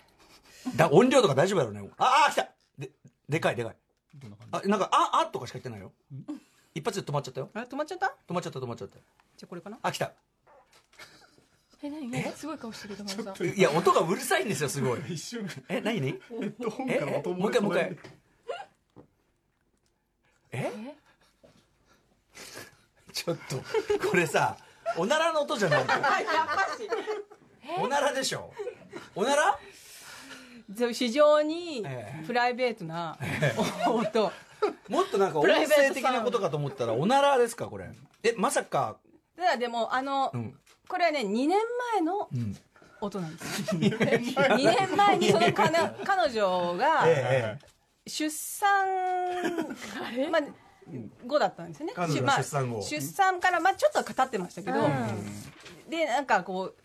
[0.75, 1.89] だ音量とか大丈夫やろうね。
[1.97, 2.49] ああ来た。
[2.77, 2.91] で
[3.27, 3.75] でかいでかい。
[4.15, 5.91] どんな感あなんかああとかしか言ってないよ
[6.75, 7.49] 一発で止まっちゃったよ。
[7.53, 8.13] 止まっちゃった？
[8.27, 8.97] 止まっちゃった止まっちゃった。
[8.97, 9.79] じゃあこれかな？
[9.81, 10.11] あ来た。
[11.81, 12.07] え何？
[12.09, 15.01] 何すごい顔してる歌丸さんいや音がうるさいんですよすごい。
[15.07, 15.49] じ一瞬。
[15.69, 16.01] え何？
[16.01, 17.89] 何ヘッドホンえから音もう一回もう一回。
[17.91, 17.97] で
[20.51, 20.71] え？
[23.13, 23.63] ちょっと
[24.09, 24.57] これさ
[24.97, 25.85] おならの音じゃない。
[27.79, 28.53] おならでしょ。
[29.15, 29.57] おなら？
[30.93, 32.25] 非常にええ。
[32.25, 33.17] プライベートな
[33.87, 34.31] 音
[34.89, 37.89] もっとなんか音声的なことかと思ったらおならですかこれ。
[38.23, 38.97] えまさか。
[39.35, 40.59] ただでもあの、うん。
[40.87, 41.49] これはね2年
[41.93, 42.57] 前のうん。
[43.01, 43.75] 音なんです。
[43.75, 43.99] よ2
[44.57, 45.17] 年前。
[45.17, 45.69] にその彼
[46.05, 47.59] 彼女がえ
[48.07, 48.87] 出産
[50.31, 50.41] まあ
[51.25, 51.93] 後だったんですよね。
[51.95, 52.81] 彼女がまあ出産後。
[52.81, 54.87] 出産からまあちょっと経ってましたけど、
[55.89, 56.84] でなんかこう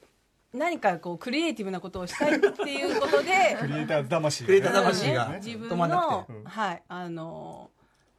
[0.52, 7.70] 何かこうクリエイティブなことをしたいっていうことでクリエイター魂クリエイター魂が自分のはいあの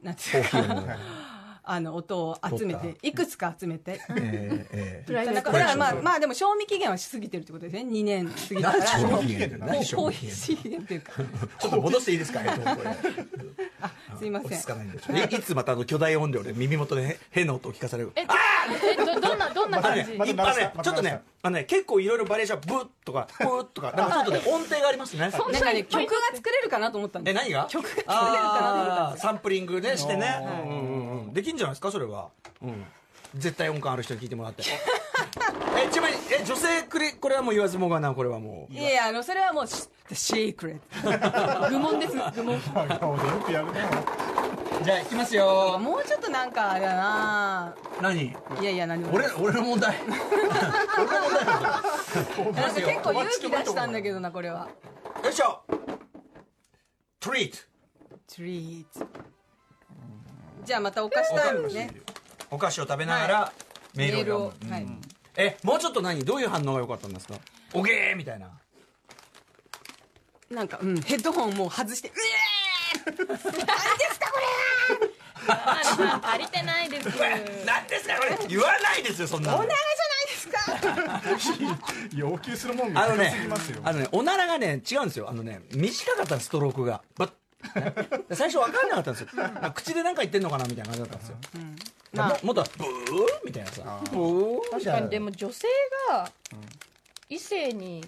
[0.01, 0.97] なんてコいうか
[1.63, 4.01] あの音を集め取ていくつか集めて。
[4.17, 5.51] ええプライベート。
[5.51, 7.81] だからまあまあでも賞味期限はしすぎてるってことですね。
[7.89, 8.85] 2年過ぎたから。
[9.67, 11.11] 何賞味期限っていうか。
[11.59, 12.97] ちょっと戻していいですか、えっと、これ。
[14.17, 14.49] すいません。
[14.49, 15.35] 落ち着かないんで。
[15.35, 18.11] いいつまたあの巨大音量で耳元でへ変な音を聞かされる。
[18.15, 18.25] ええ
[18.97, 20.13] どどんなどんな感じ？
[20.13, 25.19] まねま、たちょっとね、あのね、結構いろいろバリエーション、ブッとか、ブッとか、なんかちょっとね、音程がありますね。
[25.21, 27.67] なんかね曲が作れるかなと思ったんでえ、す何が？
[27.69, 30.27] 曲が作れるかなと思ったんですあーサンプリングでしてね。
[30.27, 31.33] あーうんうんうん。
[31.33, 32.29] できんじゃないですか、それは。
[32.61, 32.85] うん。
[33.35, 34.63] 絶対音感ある人に聞いてもらって。
[35.77, 38.73] え、ちなみに、え、女性クリ、これはもう言わずもがな、これはもう。
[38.73, 40.79] いやいやあのそれはもうし The secret
[41.69, 42.55] 愚問です愚問。
[42.55, 42.61] よ
[43.45, 43.73] くやるな
[44.83, 45.77] じゃあいきますよ。
[45.79, 47.75] もうちょっとなんかあれだな。
[48.01, 48.23] 何？
[48.25, 49.13] いやいや何も。
[49.13, 49.95] 俺俺の問題。
[50.07, 50.23] 俺の
[52.45, 52.63] 問題。
[52.63, 54.67] なんか結構勇気出したんだけどなこれは。
[55.23, 55.61] よいしょ。
[57.19, 57.57] トリート
[58.27, 58.85] treat
[60.65, 61.91] じゃあまたお菓子タイムね。
[62.49, 62.79] お菓子。
[62.79, 63.53] を食べながら
[63.95, 64.73] メールを読む。
[64.73, 64.87] はい。
[65.35, 66.23] えもうちょっと何？
[66.23, 67.35] どういう反応が良かったんですか？
[67.73, 68.15] おげー！
[68.15, 68.49] みたいな。
[70.49, 72.11] なんか、うん、ヘッドホンもう外してう
[76.23, 77.07] 足りてないです。
[77.65, 78.37] 何ですかこれ？
[78.47, 79.65] 言わないですよそんなの。
[82.13, 83.33] 要求するもんがあのね
[83.83, 85.29] あのねおならがね違うんですよ。
[85.29, 87.01] あのね短かったんですストロークが。
[87.17, 87.31] バッ
[87.75, 87.95] ね。
[88.31, 89.27] 最初分かんなかったんですよ。
[89.73, 91.35] 口で何か言ってんのかなみたいな感じだったんですよ、
[92.13, 92.29] まあ。
[92.29, 92.87] ももっとブー
[93.45, 94.01] みたいなさ。
[94.11, 94.99] ブーみ確たいな。
[94.99, 95.09] かに。
[95.09, 95.67] でも女性
[96.09, 96.31] が
[97.29, 98.05] 異性に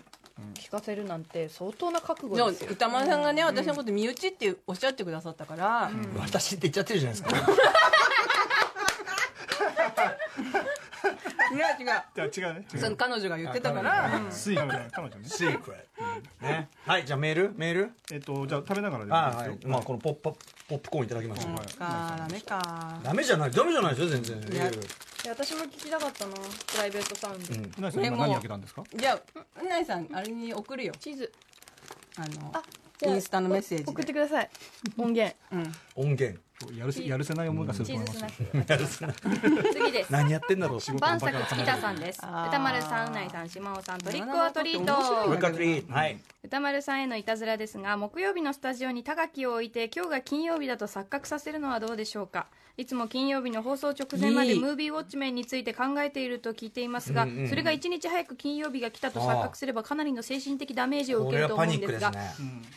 [0.56, 2.70] 聞かせるなんて相当な覚悟ですよ。
[2.72, 7.54] 歌丸さんがね私のこと身内っておっしゃってくださったから、私って言っちゃってるじゃないですか
[11.52, 12.32] 違う違う。
[12.32, 12.66] じゃあ違うね。
[12.76, 14.88] その彼女が言ってたから、スイカね。
[14.92, 16.70] 彼女ねシークレットね。
[16.86, 17.54] はいじゃあメール？
[17.56, 17.92] メール？
[18.12, 19.70] えっとじゃあ食べながらであはいいいですよ。
[19.72, 20.32] まあこのポップ
[20.70, 23.00] ポップコーンいただきました、かダメか。
[23.04, 24.54] ダメじゃないダメじゃないですよ全然。
[24.54, 24.74] いやい
[25.26, 27.72] や私も聞きたかったなプライベートサウンド、うん。
[27.78, 28.84] うなぎさんねもう今何開けたんですか？
[28.96, 30.94] じゃあうないさんあれに送るよ。
[31.00, 31.32] 地図
[32.18, 32.62] あのあ
[33.00, 33.92] じゃあインスタのメッセージで。
[33.92, 34.50] 送ってください。
[34.98, 35.36] 音源。
[35.52, 35.74] うん。
[35.96, 36.40] 音源
[36.78, 40.12] やるせやるせない思いがするチと思いーます次です。
[40.12, 42.20] 何やってんだろう晩作月田さんです。
[42.20, 44.94] 歌丸さんうないさん島尾さんトリックオアトリート。
[46.44, 52.48] 歌丸さんへのいたずらですが木曜日のスタジオに高木を置いて今日が金曜日だと錯覚させるのはどうでしょうか？
[52.76, 62.12] いつも金曜日の放送直前までムービーウォッチメンについて考えていると聞いていますが、それが1日早く金曜日が来たと錯覚すればかなりの精神的ダメージを受けると思うんですが。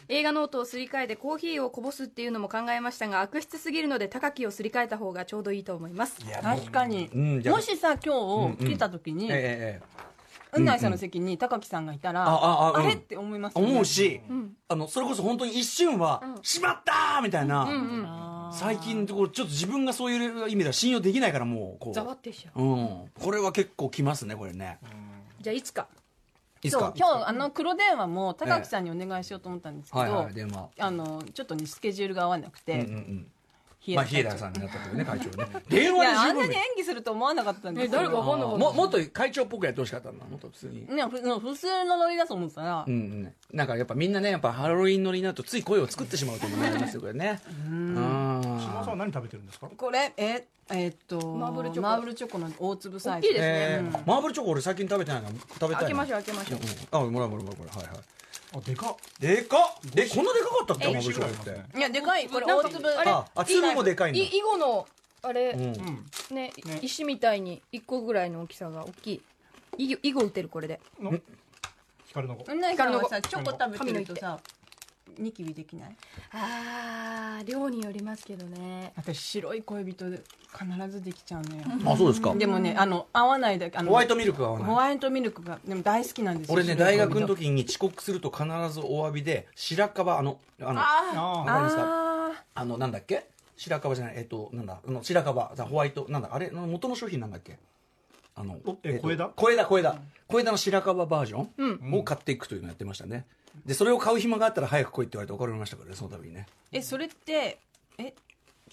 [0.09, 6.17] 映画ノートをすり替えてコーヒーをこぼすっていうのも考えましたが悪質すぎるので高木をすり替えた方がちょうどいいと思います。
[6.43, 9.97] 確かに、うんもしさ今日来た時に、ええええ。
[10.59, 11.87] うないさんの席に高木さん。
[11.87, 12.89] がいたら、あああうん。
[12.89, 14.21] れって思いますよね思うし、
[14.69, 24.79] あのそれこそ本当に一瞬は「しまった!」みたいな、最近こうちょっと自分がそういう意味では信用できないからもうこざわう、ってしちゃううん、これは結構きますねこれね、
[25.41, 25.89] じゃあいつか
[26.69, 33.36] そう今日あの黒電話も高木さんにお願いしようと思ったんですけど、はいはい電話あのちょっとねスケジュールが合わなくて、うんうんうん冷
[33.95, 35.47] まあヒエダさんになったというね会長ね。
[35.69, 38.59] 電話でいやあんなに演技すると思わなかったんですよえ誰かわかんなかった。
[38.59, 40.25] ももっと会長っぽくやってほしかったんだ。
[40.25, 40.87] もっと普通に。
[40.95, 43.35] ねふ普通のノリだと思ってたら、うんうん。
[43.53, 47.95] なんかやっぱみんなねやっぱハロウィン乗りになるとつい声を作ってしまうと思いますよこれねうん。
[47.95, 49.69] 島尾さんは何食べてるんですか？
[49.77, 51.81] これええーっとマーブルチョコ。
[51.83, 56.61] マーブルチョコの大粒サイズ大きいですねえーマーブルチョコ俺最近食べてないな食べたいな開けましょう開けましょう
[57.05, 57.97] うんあもらうもらうもらうはいはい
[58.55, 58.97] あでかっ。
[59.19, 59.61] でかっ。
[59.97, 60.89] えこんなでかかったっけ？
[60.89, 62.29] えマーブルチョコっていやでかい。
[62.29, 62.89] これ大粒。
[62.89, 64.21] あれああ粒もでかいんだ。
[64.21, 64.87] い囲碁の
[65.23, 65.63] あれ、うん。
[65.63, 66.37] うん。
[66.37, 66.53] ね。
[66.83, 69.23] 石みたいに1個ぐらいの大きさが大き
[69.79, 69.93] い。
[70.03, 70.81] 囲碁打てるこれで。
[71.01, 71.13] の
[72.07, 73.09] 光の子うないさん。
[73.09, 74.39] さチョコ食べてるとさ
[75.19, 75.97] ニキビできない？
[76.33, 78.93] あー量によりますけどね。
[78.97, 80.21] 私白い恋人で
[80.53, 81.63] 必ずできちゃうのよ。
[81.93, 82.35] あそうですか。
[82.35, 84.69] でもねあの合わないだけあのホワイトミルクが合わない。
[84.69, 91.83] ホワイトミルクがでも大好きなんですよ俺ね大学の時に遅刻すると必ずお詫びで白樺あのあのああわかりますか？
[91.85, 93.27] ああのなんだっけ？
[93.57, 94.81] 白樺じゃないえっとなんだ？
[94.87, 96.29] あの白樺さホワイトなんだ？
[96.33, 96.51] あれ？
[96.51, 97.59] の元の商品なんだっけ？
[98.35, 99.29] あのっと小枝？
[99.29, 99.99] 小枝小枝。
[100.29, 103.25] 小枝の白樺バージョンを買っていくというのをやってましたね
[103.65, 106.47] でそれを買う暇があったら早く来いって言われて怒られましたからねその度にね。
[106.73, 107.59] ーえそれって
[107.99, 108.15] え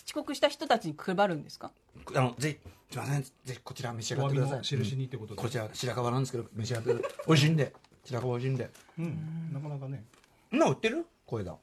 [0.05, 1.71] 遅刻した人たちに配るんですか？
[2.15, 3.23] あのぜひすいません。
[3.23, 4.57] ぜひこちら召し上がってください。
[4.57, 7.73] の印にってことでこちら白樺なんですけど召し上がってください美味しいんで。
[8.05, 8.69] 白樺美味しいんで。
[8.99, 9.49] うん。
[9.53, 10.03] なかなかね。
[10.51, 11.05] なの売ってる？
[11.25, 11.55] 小枝。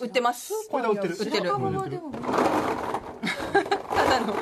[0.00, 0.52] 売ってます。
[0.70, 1.14] これで売ってる。
[1.14, 1.50] 売ってる。
[3.90, 4.34] ただの。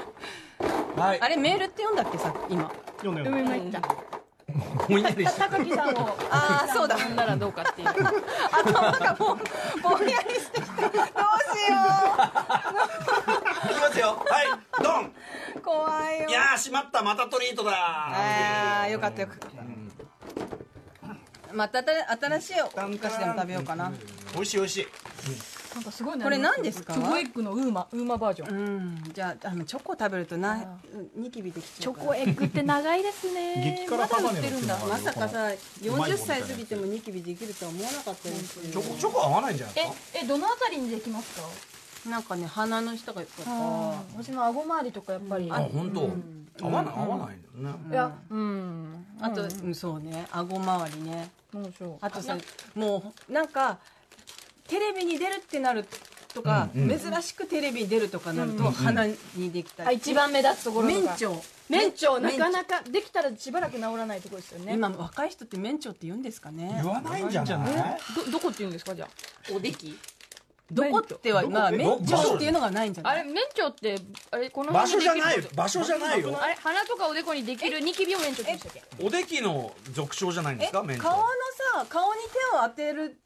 [0.97, 1.21] はい。
[1.21, 2.71] あれメールって読んだっけさ今？
[2.99, 3.53] 読んだ読んだ。
[3.55, 4.04] 海参ったもうい
[5.03, 5.49] ないでした。
[5.49, 6.97] 高木さんをあーそうだ。
[6.97, 9.39] 呼んだらどうかっていう頭がもう
[9.83, 11.77] ぼんやりしてきたどうしよ
[13.71, 15.13] いきますよはいドン
[15.57, 19.49] う怖いよいやーしまったまたトリートだああよかったよかった
[21.55, 23.93] また新しいお菓子でも食べようかな
[24.35, 24.87] 美味しい美味しい
[25.75, 26.95] なんかすごいこれ何ですか？
[26.95, 28.57] チョコエッグのウーマウーマバージョン。
[28.57, 30.79] うんじゃああのチョコ食べるとな
[31.17, 32.07] ニキビできちチョゃうから。
[32.07, 33.77] コエッグって長いですね。
[33.79, 35.39] 激辛ハバネのっていうのがまさかさ
[35.81, 38.61] 40歳過ぎてもニキビできるとは思わなかったです。
[38.61, 39.95] チョコチョコ合わないんじゃないですか？
[40.15, 42.11] ええどのあたりにできますか？
[42.11, 43.51] なんかね鼻の下がとか
[44.17, 45.51] 私の顎周りとかやっぱり。
[45.51, 46.11] あ本当。
[46.63, 47.91] 合わない合わないんだよね。
[47.91, 49.07] いやうん。
[49.21, 50.27] あと、うんそうね。
[50.31, 51.31] 顎周りね。
[52.01, 52.37] あとさ
[52.75, 53.79] もうなんか
[54.69, 55.87] テレビに出るってなる
[56.33, 56.99] とか、うんうん。
[56.99, 61.01] 珍しくテレビに出るとかなると、鼻にできたあり、一番目立つところとか。
[61.01, 64.75] 免長免長な免かなかできたらしばらく治らないところですよね。
[64.75, 66.81] 今若い人って免長って言うんですかね。
[66.83, 67.57] 言わないんじゃな
[67.97, 67.99] い？
[68.27, 69.09] どどこって言うんですかじゃ
[69.51, 69.99] おでき。
[70.71, 73.19] どこってはまあど免長っていうのがないんじゃない？
[73.19, 73.97] ああれ免長って
[74.31, 76.39] あれこの場所じゃない場所じゃないよ。
[76.39, 79.07] あれ鼻とかおでこにできるニキビを免長って言うんでしたっけ？
[79.07, 81.25] おできの俗称じゃないんですかメン顔の
[81.75, 83.17] さ顔に手を当てる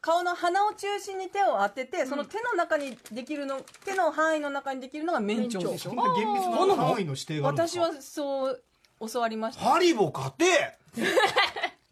[0.00, 5.90] 顔の鼻を中心に手を当てて、その手の中にできるの手の範囲の中にできるのが免長でしょ？
[5.90, 5.96] そん。
[5.96, 8.62] な厳密な範囲の指定があるんですか私はそう
[9.12, 10.76] 教わりまし たハリボ買って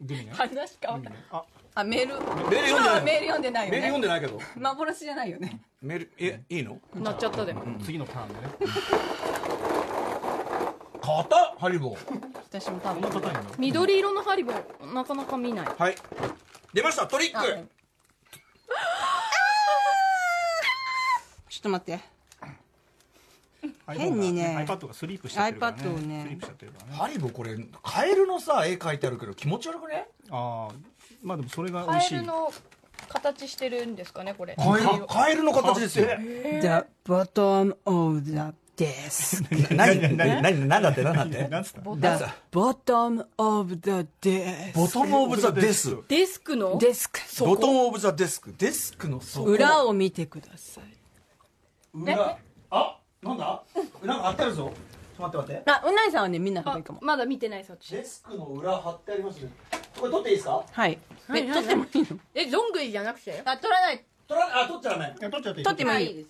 [0.01, 1.43] グミね話かグミねあ
[1.75, 2.15] あメール。
[2.49, 4.39] メール読んでない今はメール読んでないよメール読んねでないけど。
[4.55, 5.59] 幻じゃないよね。
[5.81, 6.79] メールえいいの？
[6.95, 8.41] なっちゃったで次のターンでね
[11.01, 11.27] 買っ！
[11.27, 11.95] たハリボ
[12.49, 13.03] 私も多分。
[13.03, 13.49] こんな硬いの？
[13.59, 15.67] 緑色のハリボーなかなか見ない。
[15.77, 15.95] はい。
[16.73, 17.07] 出ました。
[17.07, 17.67] トリッあク
[21.49, 21.99] ちょっと待って。
[23.87, 24.53] 変にね。
[24.53, 25.83] が iPad がスリープしちゃってるからね。
[25.83, 26.23] iPad をね。
[26.23, 26.93] スリープしちゃってるからね。
[26.95, 30.07] ハリボこれカエルのさ絵描いてあるけど気持ち悪くね？
[30.29, 30.75] ああ
[31.23, 32.15] まあでもそれが美カ味しい。
[32.15, 32.51] エルの
[33.09, 34.55] 形してるんですかねこれ。
[34.55, 36.05] カエルカエルの形ですよ。
[36.05, 36.67] The
[37.05, 38.33] bottom of the
[38.77, 39.43] desk
[39.75, 41.47] 何何何何何だって何だって？
[41.47, 45.97] なんつった？The bottom of the desk ボトムオブザデス。
[46.07, 46.77] デスクの？
[46.77, 47.19] デスク。
[47.39, 48.39] ボトムオブザデス。
[48.39, 50.83] クデスクの底裏を見てください。
[51.93, 52.37] 裏。
[52.69, 52.99] あ？
[53.23, 53.63] なんだ？
[54.03, 54.71] なんか貼ってあるぞ。
[55.17, 55.71] ちょっと待って待って。
[55.71, 56.99] あうないさんはね見ない方があいいかも。
[57.01, 57.95] まだ見てないそっち。
[57.95, 59.49] デスクの裏貼ってありますね。
[59.99, 60.63] これ取っていいですか？
[60.71, 60.99] はい。
[61.27, 62.07] はいえ撮ってもいいの？
[62.35, 63.41] えどんぐりじゃなくて？
[63.43, 64.05] あ撮らない。
[64.27, 65.15] 取らあ取っちゃダメ。
[65.19, 66.29] 取っちゃっていい撮ってもいいです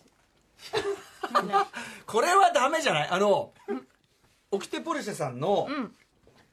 [2.05, 3.07] これはダメじゃない？
[3.09, 3.53] あの
[4.51, 5.67] オキテポルシェさんの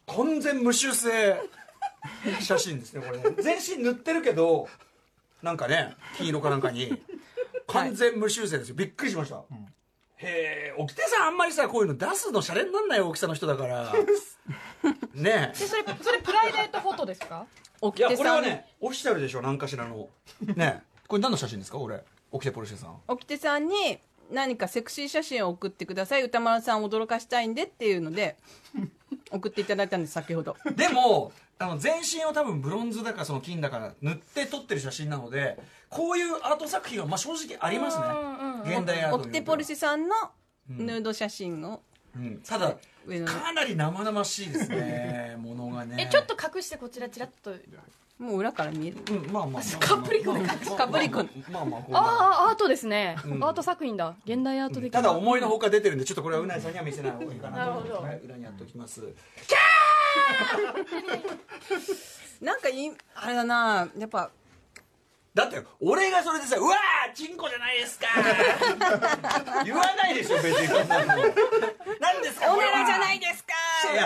[0.06, 1.40] 完全無修正
[2.40, 3.36] 写真ですねこれね。
[3.42, 4.68] 全身塗ってるけど
[5.42, 7.00] なんかね金色かなんかに。
[7.66, 8.74] 完全無修正ですよ。
[8.74, 9.42] びっくりしました、
[10.18, 13.90] へえ沖手さんあんまりさこういうの出すのシャレになんない大きさの人だから。
[15.14, 15.54] ねえ。
[15.54, 17.46] それそれプライベートフォトですか？
[17.96, 20.10] いやこれはねオフィシャルでしょ何かしらの。
[20.42, 21.88] ねこれ何の写真ですかこ
[22.34, 22.96] れオキテポルシェさん。
[23.08, 23.98] おきてさんに
[24.30, 26.24] 何かセクシー写真を送ってください。
[26.24, 28.36] 歌丸さんを驚かしたいんでっていうので
[29.30, 30.56] 送っていただいたんです先ほど。
[30.74, 35.56] でもあの全身を多分ブロンズだかその金だか塗って撮ってる写真なので
[35.88, 38.04] こういうアート作品はまあ正直ありますね。
[38.76, 40.14] 現代アートオキテポルシシェさんの
[40.68, 41.82] ヌード写真を、
[42.16, 43.26] うん、ただ上の。
[43.26, 46.06] かなり生々しいですね ものがね。
[46.08, 47.54] えちょっと隠してこちらちらっと。
[48.18, 48.98] もう裏から見える。
[49.10, 51.24] うんまあまあカプリコで隠しカプリコ。
[51.50, 53.42] まあまあああアートですね、ん。
[53.42, 54.14] アート作品だ。
[54.24, 57.58] 現代アート的ただ思いのほか出てるんでちょっとこれはうないさんには見せない方がいいかなと。
[57.58, 57.94] なるほど。
[58.02, 59.02] はい裏にやっておきます。
[62.40, 63.88] なんかいいあれだな。
[63.98, 64.30] やっぱ。
[65.34, 68.06] だって俺がそれでさ「うわーチンコじゃないですか!」
[69.66, 71.06] 言わないでしょ別にそんなの
[71.98, 73.52] 何ですかおねらじゃいないですか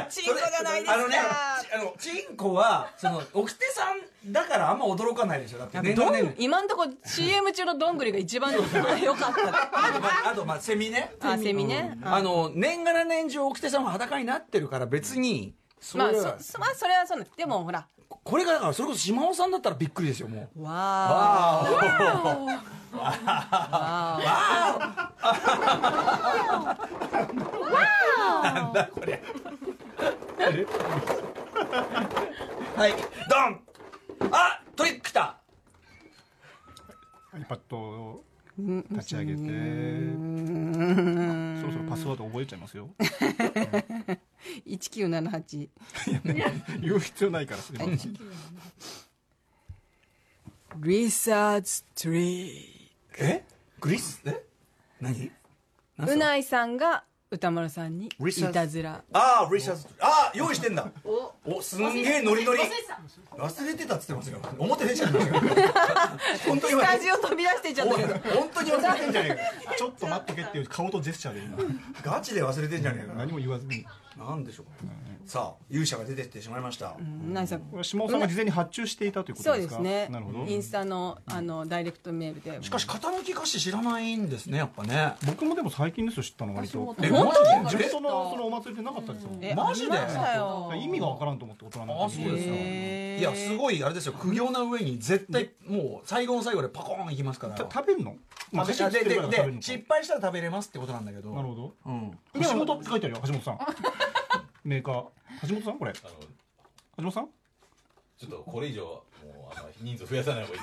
[0.09, 0.95] チンコじゃないですか？
[0.95, 1.17] あのね
[1.63, 5.59] ちあのチンコはそのおきてさんだからあんま驚かないでしょ。
[5.59, 6.37] だって年どん々年々。
[6.39, 8.81] 今んとこ CM 中のどんぐりが一番良かった。
[9.89, 11.15] あとまああとまあセミね。
[11.21, 11.99] あセミね。
[12.03, 17.87] あの年がら年中おきてさんは裸になってるから別にそれまあは、そまあそれはそうねでもほら。
[18.25, 20.63] これがだからそれこそ島尾さんだったらびっくりですよもう。
[20.63, 21.65] わあ
[28.43, 29.23] あなんだこれ
[32.77, 32.93] はい。
[33.29, 34.31] ドン。
[34.33, 35.39] あトリックきた
[37.35, 38.25] iPad を
[38.93, 39.39] 立ち上げて。
[41.61, 42.89] そろそろパスワード覚えちゃいますよ。
[42.99, 44.19] ー
[44.67, 45.69] 1978
[46.83, 47.79] 言う必要ないからそれ
[50.77, 53.45] リサーチトリえ？
[53.81, 54.45] グリスえ
[55.01, 55.33] 何
[55.99, 59.03] うないさんが歌丸さんにいたずら。
[59.13, 60.87] ああリシャーズああ用意してんだ。
[61.45, 61.61] お。
[61.61, 62.61] すんげえノリノリ。
[63.37, 65.41] 忘れてたっつってますよ表出ちゃいましたよ
[66.47, 67.95] 本当にスタジオ飛び出してちゃった
[68.35, 71.57] 本当に忘れてんじゃねえかちょっと待っとけっていう顔とジェスチャーで今。
[72.03, 73.87] ガチで忘れてんじゃねえか何も言わずに。
[74.19, 74.67] なんでしょう
[75.29, 76.97] さあ勇者が出てってしまいました。
[76.99, 77.35] うん。
[77.71, 80.09] これ島尾さんが事前に発注していたということそうでかですすね。
[80.11, 80.47] なるほど。
[80.47, 82.63] インスタのあのダイレクトメールで。
[82.63, 85.13] しかし傾き歌詞知らないんですねやっぱね。
[85.27, 86.97] 僕もでも最近ですよ知ったの割と。
[87.03, 87.85] え本マジで？
[87.85, 89.97] 地元のそのお祭りでなかったですよえマジで？
[90.83, 93.21] 意味がわからんと思って大人になってあそうですかへー。
[93.21, 94.15] いやすごいあれですよ。
[94.15, 97.55] 苦行な上に絶対もう最後の最後でパコーンいきますから。
[97.55, 98.17] た食べるの
[99.61, 101.35] 失敗したら食べれますってことなんだけど。
[101.35, 101.75] なるほど。
[101.85, 102.19] うん。
[102.43, 103.59] 橋本って書いてあるよ橋本さん
[104.69, 105.05] メーカー。
[105.49, 105.93] 橋本さんこれ。
[105.93, 107.29] 橋本さん？
[108.19, 109.03] ちょっとこれ以上も
[109.49, 110.61] うあの人数増やさない方がいい。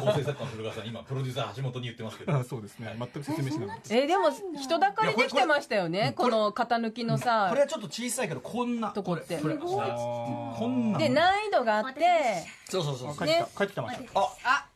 [0.00, 2.36] 構成作家の古川さん今プロデューサー橋本に言ってますけど。
[2.36, 2.94] あそうですね。
[2.98, 6.12] 全く説明しなかったえーでも人だかりできてましたよね。
[6.16, 7.46] この型抜きのさ。
[7.48, 9.38] これはちょっと小さいけどこんなとこって。
[9.38, 10.98] これこれあこんな。
[10.98, 12.00] で難易度があって。
[12.68, 13.44] そうそうそうー帰ってきた。
[13.58, 14.66] 帰ってきたました。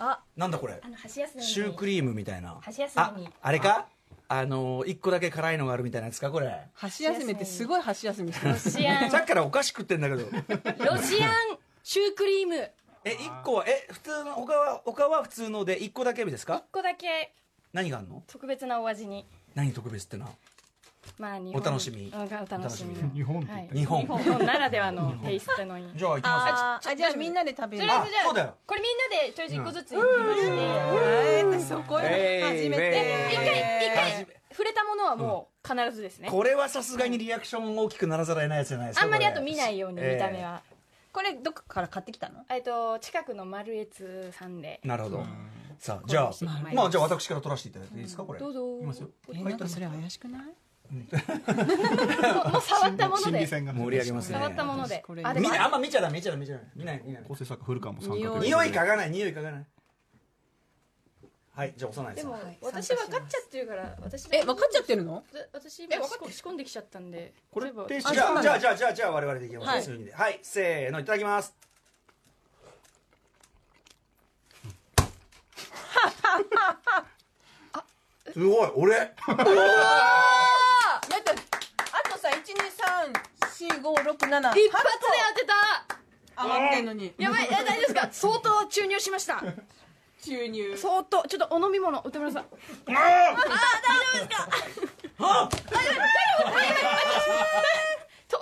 [0.00, 0.80] あなんだこれ。
[0.82, 1.48] あの箸休めに。
[1.48, 2.56] シュークリームみたいな。
[2.60, 3.86] 箸休ああれか？
[4.30, 6.54] あの一個だけ辛いのがあるみたいなやつかこれ。
[6.74, 10.22] 箸休めってすごい箸休みしてますロシアンさっきからお菓子食ってんだけど。
[10.84, 11.30] ロシアン。
[11.82, 12.54] シュークリーム。
[13.04, 17.32] え一個はえ普通の他は他は普通ので一個だけですか？1個だけ。
[17.72, 18.22] 何があんの？
[18.26, 19.24] 特別なお味に。
[19.54, 20.26] 何特別ってな
[21.18, 22.12] まあ日お楽しみ。
[22.14, 22.94] うんお楽しみ。
[23.14, 23.68] 日本ってはい。
[23.72, 24.00] 日本。
[24.02, 25.88] 日本ならではのテイストのいい。
[25.94, 28.54] じゃあ行きまあーあじゃあみんなで食べるとりあえずじゃあそうだよ。
[28.66, 34.24] これみんなでとりあえず1個ずついきまして、えーそこえー初めえー一回一て。
[34.26, 38.86] 回触れたものはもう必ずですね、すこれはさすがにリアクション大きくならざるを得ないやつじゃない。
[38.88, 40.62] ですかあんまりあと見ないように見た目は、
[41.12, 42.44] これどっかから買ってきたの？
[42.48, 44.80] えっと近くのマルエツさんで。
[44.84, 45.24] なるほど。
[45.78, 48.40] さあじゃあまあまあじゃあ私から取らせていただいていいですかこれ。
[48.40, 48.78] どうぞ。
[48.78, 49.08] いきますよ。
[49.32, 50.42] えなんかそれ怪しくない？
[50.90, 53.46] もう触ったもので。
[53.46, 54.34] 盛り上げますね。
[54.38, 55.04] 触ったもので。
[55.22, 56.68] あんま見ちゃダメ見ちゃダメ見ちゃダメ。
[56.76, 57.22] 見ない見ない。
[57.24, 59.66] 構成作家古川も参加匂い嗅がない匂い嗅がない。
[61.58, 65.24] はいじゃあ幼いさんでもはい私分かっちゃってるから私え分かっちゃってるの？
[65.52, 67.34] 私今仕込仕込んできちゃったんで。
[67.50, 67.82] これじゃ
[68.38, 69.82] あじゃあじゃあじゃあじゃあ我々でいきますはい。
[69.82, 70.12] 数人で。
[70.14, 71.52] はいせーのいただきます。
[78.32, 79.34] すごい俺 だってあ
[82.08, 82.28] とさ
[83.58, 84.94] 1234567一発で
[85.34, 85.96] 当てた。
[86.36, 87.12] 余ってんのに。
[87.18, 88.08] やばいえ大丈夫ですか？
[88.12, 89.42] 相当注入しました。
[90.24, 90.76] 注入。
[90.76, 92.44] 相当ちょっとお飲み物歌村さん。
[98.28, 98.38] と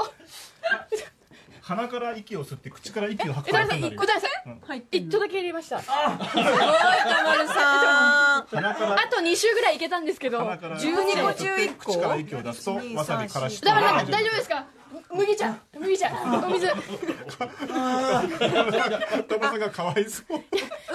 [1.60, 8.46] 鼻から息を吸って口から息を吐くさんなる歌村さん入って一頭だけ入れましたあすごい田丸さん。
[8.46, 11.84] 鼻からと2週ぐらいいけたんですけど鼻から12個中1個。
[11.92, 14.66] 口から息を出すとわさびからし歌村さん大丈夫ですか？
[15.12, 16.08] 麦茶麦茶
[16.46, 16.66] お水。
[16.68, 16.74] 田
[19.36, 20.42] 村さんがかわいそうう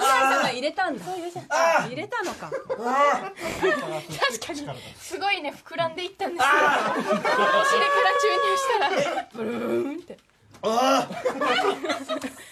[0.00, 6.54] さんが入れたんだ入れたのか確かにすごいね膨らんでいったんですよお
[6.98, 9.96] 尻から注入したらブルー。
[9.98, 10.18] ンって
[10.64, 11.10] ああ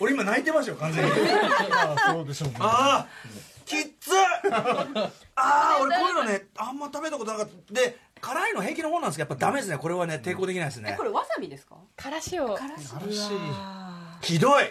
[0.00, 3.08] 俺今泣いてましたよ完全にああそうでしょうねああ
[3.64, 4.10] きっつ
[4.56, 4.96] あ
[5.36, 9.78] あ俺こういうのねあんま食べたことなかったで辛いの平気の方なんですけどやっぱダメですね。
[9.78, 10.94] これはね抵抗できないですね。
[10.96, 11.76] これわさびですか？
[11.96, 12.56] からしを
[14.22, 14.64] ひどい。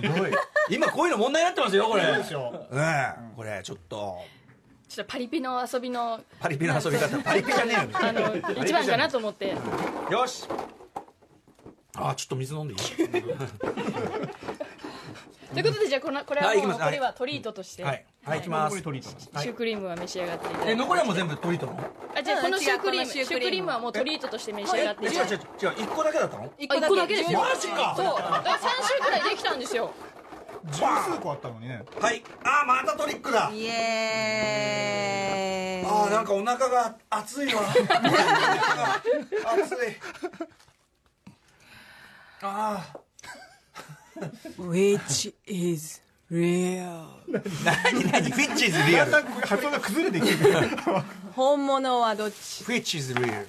[0.00, 0.30] ひどい。
[0.70, 2.04] 今こういうの問題になってますよこれ。
[2.04, 2.66] そうでしょ。
[2.70, 4.18] うねえこれちょっと。
[4.88, 7.18] ちょっとパリピの遊びのパリピの遊び方。
[7.22, 9.48] パリピじゃねえあの一番かなと思って。
[9.50, 9.56] よ
[10.10, 10.46] よし。
[11.96, 12.80] あちょっと水飲んでいい？
[15.52, 18.04] ということでじゃあこのこれはもう残りはトリートとして、はい。
[18.24, 18.76] はい行きます。
[18.76, 20.72] シュークリームは召し上がっていただいて。
[20.72, 21.78] え残りはもう全部トリートなの？
[22.20, 23.70] あじゃあこのシュークリームシュークリーム。
[23.70, 25.38] はもうトリートとして召し上がってえ違う違う違う
[25.78, 26.44] 一個だけだったの？
[26.44, 27.40] あ一個だけですよ。
[27.40, 27.94] マジか。
[27.96, 28.06] そう。
[28.06, 29.92] だから3週くらいできたんですよ。
[30.72, 31.82] 十数個あったのにね。
[32.00, 32.22] はい。
[32.44, 33.50] あまたトリックだ。
[33.52, 35.90] イエーイ。
[35.90, 37.62] あーなんかお腹が熱いわ。
[39.56, 39.78] 熱い。
[42.42, 42.86] あ
[44.58, 46.00] Which is
[46.30, 47.06] real
[47.64, 49.06] 何何フィッチ is real
[49.46, 50.68] 発音が崩れていくる。
[51.34, 52.64] 本物はどっち？
[52.64, 53.44] フィッチ is real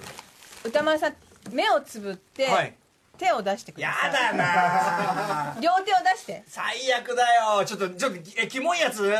[0.64, 1.14] 歌丸さん
[1.52, 2.74] 目をつぶって、はい。
[3.18, 4.12] 手を出してくだやさい。
[4.12, 6.42] だな両手を出して。
[6.46, 7.22] 最悪だ
[7.58, 9.12] よちょっとちょっとえキモいやつ？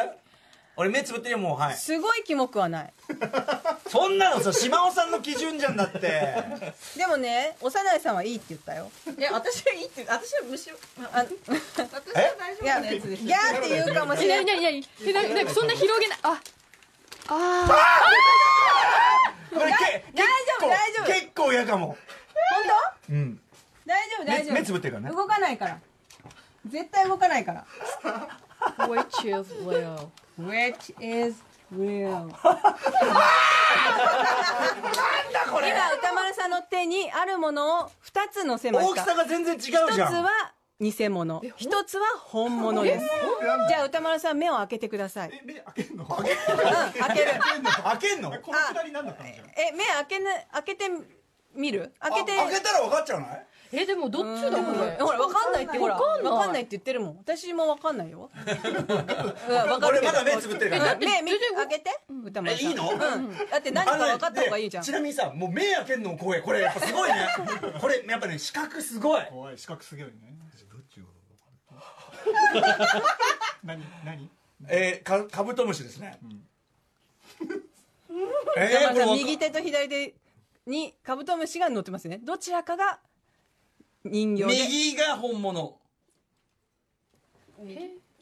[0.74, 1.76] 俺目つぶってるよもうはい。
[1.76, 2.92] すごいキモくはない。
[3.88, 6.00] そんなのさ島尾さんの基準じゃんだって。
[6.96, 8.90] でもね幼いさんはいいって言ったよ。
[9.18, 10.76] いや私はいいって私はむしろ
[11.12, 11.88] あ私は
[12.38, 16.18] 大丈夫なやつですギャーって言うかもしえれないなになになにえななんかそんな広げない。
[16.22, 16.40] あ
[17.28, 17.68] あ
[19.50, 21.06] これけ大丈夫大丈夫。
[21.06, 21.96] 結構嫌かも。
[23.08, 23.40] 本うん。
[23.86, 24.54] 当大丈夫大丈夫。
[24.54, 25.14] 目目つぶってるからね。
[25.14, 25.78] 動かないから。
[26.66, 27.66] 絶対動かないから。
[28.04, 28.28] ー
[28.88, 30.10] which is real?
[30.38, 32.28] Which is real?
[35.50, 35.68] これ？
[35.70, 40.12] 今歌丸さんの手にあるものを2つ乗せま大きさが全然違う一じゃん。
[40.12, 40.30] つは
[40.80, 41.42] 偽物。
[41.56, 43.06] 一つは本物です。
[43.68, 45.30] じゃあ歌丸さん目を開けてください。
[45.32, 46.04] え目開けんの？
[46.04, 46.30] うん開
[47.16, 47.30] ける。
[47.84, 48.30] 開けんの？
[48.30, 50.88] このくだり何だったのじゃえ目開けな開けて
[51.54, 51.92] みる？
[52.00, 52.32] 開けて。
[52.38, 53.46] あ開けたら分かっちゃうない？
[53.74, 54.50] えでもどっちだ？
[54.50, 54.96] これ。
[55.00, 55.94] ほら分かんないってほら。
[55.94, 56.32] わかんない。
[56.32, 57.16] 分かんないって言ってるもん。
[57.18, 58.30] 私も分かんないよ。
[58.36, 58.56] うん分
[58.96, 60.70] かる俺まだ目つぶってる。
[60.72, 61.90] からね目目開けて。
[62.24, 62.66] 歌丸さん。
[62.66, 62.90] えいいの？
[62.90, 62.98] うん。
[63.50, 64.82] だって何か分かった方がいいじゃん。
[64.82, 66.60] でちなみにさもう目開けんの怖いこれ。
[66.60, 67.28] やっぱすごいね。
[67.80, 69.26] これやっぱね視覚すごい。
[69.30, 69.58] 怖い。
[69.58, 70.12] 視覚すげえね。
[73.64, 74.30] 何何？
[74.68, 76.20] えー、かカブトムシですね、
[78.56, 80.14] え山田さんーこれ右手と左手
[80.66, 82.20] にカブトムシが乗ってますね。
[82.22, 83.00] どちらかが
[84.04, 84.48] 人形で。
[84.48, 85.78] 右が本物。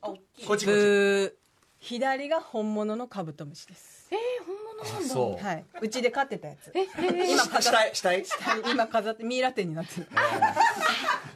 [0.00, 0.66] こっちこっち。
[0.66, 1.32] ブー
[1.78, 4.08] 左が本物のカブトムシです。
[4.10, 5.14] えー、本物なんだ。
[5.14, 5.44] そう。
[5.44, 5.64] はい。
[5.80, 6.70] うちで飼ってたやつ。
[6.74, 7.94] ええ今飾っ下へ。
[7.94, 8.24] 下へ
[8.70, 10.08] 今飾ってミイラ店になってる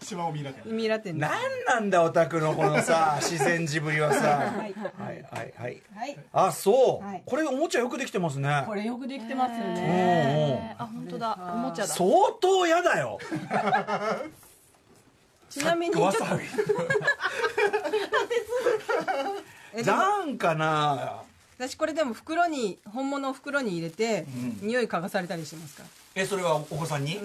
[0.04, 1.32] 島を見られてミイラ店に何
[1.66, 4.20] なんだオタクのこのさ 自然児ぶりはさ。
[4.20, 4.74] はい。
[4.74, 6.18] はいはいはい。
[6.32, 7.22] あそう、はい。
[7.26, 8.62] これおもちゃよくできてますね。
[8.66, 10.84] これよくできてますようんねうん。
[10.84, 11.38] あ本当だ。
[11.54, 11.88] おもちゃだ。
[11.92, 12.08] 相
[12.40, 13.18] 当嫌だよ。
[15.50, 16.22] ちなみにちょっと。
[16.24, 16.44] わさび。
[19.74, 19.96] えでも。
[19.96, 21.22] なんかな。
[21.58, 24.26] 私これでも袋に本物を袋に入れて、
[24.60, 25.84] 匂い嗅がされたりしますか？
[25.84, 27.20] らえそれはお子さんに、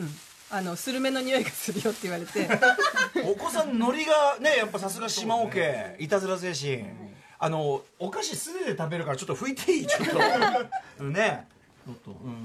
[0.52, 2.50] あのスルメの匂いがするよって言われて。
[3.24, 6.86] お子さんノリがねやっぱさすが島尾家いたずら精神。
[7.38, 9.88] あのお菓子素手で食べるからちょっと拭いていい？
[9.88, 10.18] ちょっと。
[11.06, 11.48] ね。
[11.86, 12.44] ちょっとうん。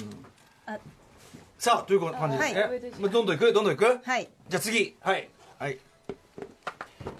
[0.66, 0.78] あ
[1.58, 2.36] さあという感じ。
[2.38, 2.52] で、はい。
[2.54, 3.52] えどんどんいく？
[3.52, 4.00] どんどんいく？
[4.04, 4.28] はい。
[4.48, 4.96] じゃあ次。
[5.00, 5.28] はい。
[5.58, 5.78] はい。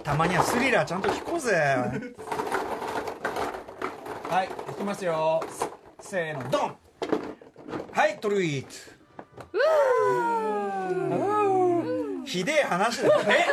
[0.03, 1.55] たまにはスリラーちゃんと聞こうぜ。
[4.28, 5.43] はいいきますよ。
[6.01, 6.76] せーのドン。
[7.93, 8.68] はいトリート
[12.24, 13.20] ひでえ話だよ。
[13.26, 13.47] え？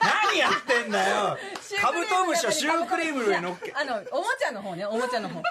[0.00, 1.36] 何やってんだよ。
[1.80, 3.72] カブトムシをシュークリームの上に乗っけ。
[3.74, 4.84] あのおもちゃの方ね。
[4.86, 5.42] おもちゃの方。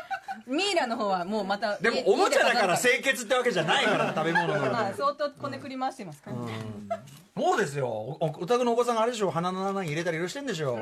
[0.47, 6.37] ミイラの方はもうまたでも家おもちゃだから清潔ってわけじゃないから食べ物飾るのまあ相当こねくり回してますから、
[7.37, 7.87] そうですよ。
[7.87, 10.79] おお宅のお子さんがあれでしょ鼻の穴に入れたりしてんでしょ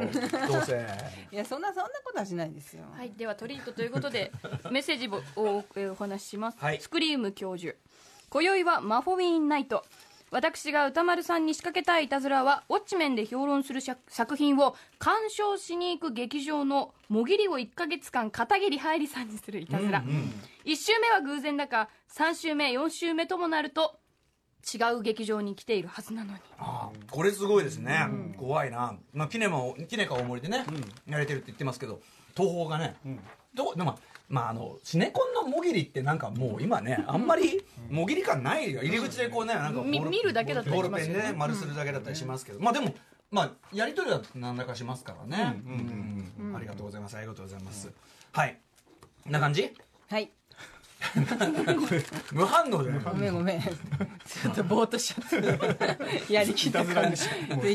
[0.49, 0.85] どうせ。
[1.31, 4.31] いやそんなそんなことはしないですよ、はい、ではトリートということで
[4.71, 6.79] メッセージをおお話しします、はい。
[6.79, 7.75] スクリーム教授。
[8.29, 9.85] 今宵はマフォウィンナイト
[10.29, 20.03] 私が歌丸さんに仕掛けたいいたずらはウォッチメンで評論する作作品を鑑賞しに行く劇場のもぎりを1ヶ月間片桐はいりさんにするいたずら、
[20.65, 23.99] 1週目は偶然だか3週目4週目ともなると
[24.73, 26.39] 違う劇場に来ているはずなのに。
[26.57, 28.07] あーこれすごいですね、
[28.37, 30.65] 怖いな、まあ、キネマをキネカ大森でね、
[31.07, 32.01] やれてるって言ってますけど
[32.35, 32.95] 東宝がね、
[33.53, 33.97] どうでも
[34.29, 38.81] まああのシネコンのもぎりってなんかもう今ねあんまりもぎり感ないよ。
[38.83, 41.13] 入り口でこうねなんか見るだけだったりしますよね。
[41.13, 42.93] ペンでね丸するだけだったりしますけど、まあでも
[43.31, 45.61] まあやり取りは何らかしますからね、
[46.55, 47.15] ありがとうございます。
[47.17, 47.89] ありがとうございます、
[48.33, 48.57] はい。
[49.23, 49.73] こんな感じ？
[50.09, 50.31] はい。
[52.33, 53.03] 無反応じゃない。
[53.03, 53.61] ごめんごめん。
[53.61, 56.33] ちょっとぼーっとしちゃって。
[56.33, 56.83] やりきった。
[56.83, 57.15] 感い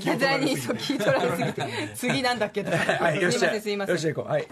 [0.01, 1.93] たずらに聞い取られすぎて。
[1.95, 3.95] 次なんだっけと はい、よいませんすいません。
[3.95, 4.31] よし行こう。
[4.31, 4.49] はい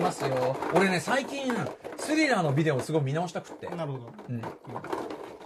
[0.00, 0.56] きますよ。
[0.74, 1.52] 俺ね最近
[1.98, 3.66] スリラーのビデオをすごい見直したくって。
[3.68, 4.12] なるほど。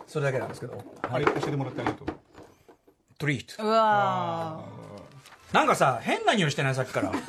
[0.06, 0.82] それだけなんですけど。
[1.02, 2.08] あれ教えてもらってありがとう。
[3.18, 3.56] トリー。
[3.56, 4.64] トうわ
[5.52, 7.12] なんかさ変な匂いしてないさっきから。
[7.12, 7.22] ー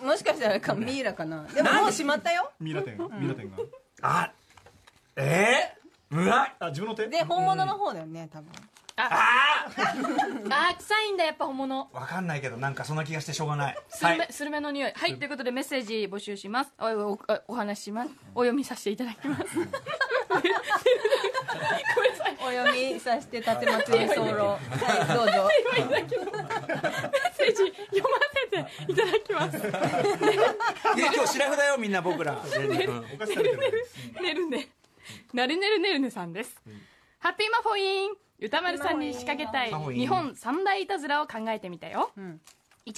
[0.04, 1.44] もしかしたらかミイラかな。
[1.44, 1.62] で？
[1.62, 2.50] ももうしまったよ。
[2.58, 2.96] ミイラ店？
[3.18, 3.56] ミイラ店が？
[4.02, 4.32] あ
[5.16, 7.06] えー、うわあ自分の手？
[7.08, 8.50] で本物の方だよね多分
[8.96, 10.76] あー。
[10.78, 11.88] 臭いんだやっぱ本物。
[11.92, 13.76] わかんないけどなんかそんな気がしてしょうがない。
[13.88, 14.92] スルメ,、スルメの匂い。
[14.94, 16.72] はいということでメッセージ募集します。
[16.78, 17.18] おおお
[17.48, 18.10] お話しします。
[18.34, 19.42] お読みさせていただきます。
[19.56, 19.78] ごめんな
[22.16, 22.36] さい。
[22.40, 25.14] お読みさせて立松居候はい。
[25.14, 25.48] どうぞ。
[25.76, 26.08] メッ
[27.34, 29.56] セージ読ませていただきます。
[30.96, 32.38] いや今日シラフだよみんな僕ら、うん。
[32.38, 32.42] お
[33.18, 33.88] 菓子食べてる
[34.22, 34.68] ねるね。
[35.32, 36.60] なるねるねるねさんです、
[37.20, 38.10] ハッピーマフォイン
[38.40, 42.40] 歌丸さんに仕掛けたい日本三大いたずらを考えてみたよ、ん。
[42.86, 42.94] 1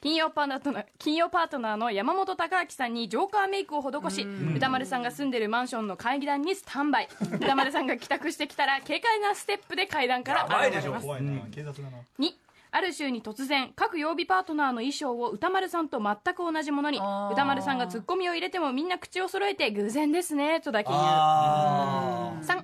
[0.00, 7.08] 金曜パートナー金曜パートナーの山本隆明さんにジョーカーメイクを施し歌丸さんが住んでるマンションの階段にスタンバイ。
[7.34, 11.06] 歌丸さんが帰宅してきたら軽快なステップで階段からやばいでしょ現れます。
[11.06, 11.40] 怖いな。
[11.52, 12.32] 警察だな2
[12.72, 21.00] ある週に突然各曜日パートナーの衣装を歌丸さんと全く同じものに歌丸さんがツッコミを入れてもみんな口を揃えて偶然ですねとだけ言う。
[21.02, 22.62] あ3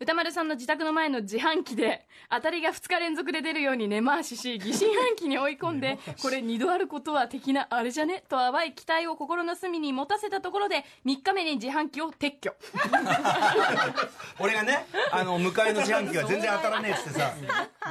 [0.00, 8.24] 歌丸さんの自宅の前の自販機で当たりが2日連続で出るように根回しし疑心暗鬼に追い込んでこれ2度あることは的なあれじゃね？
[8.28, 12.54] と淡い期待を心の隅に持たせたところで3日目に自販機を撤去。
[12.74, 14.08] ー
[14.40, 17.32] 俺がねあの向かいの自販機が全然当たらねえっつってさ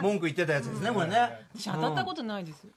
[0.01, 1.15] 文句言ってたやつですねこれね。
[1.55, 2.67] 私当たったことないです。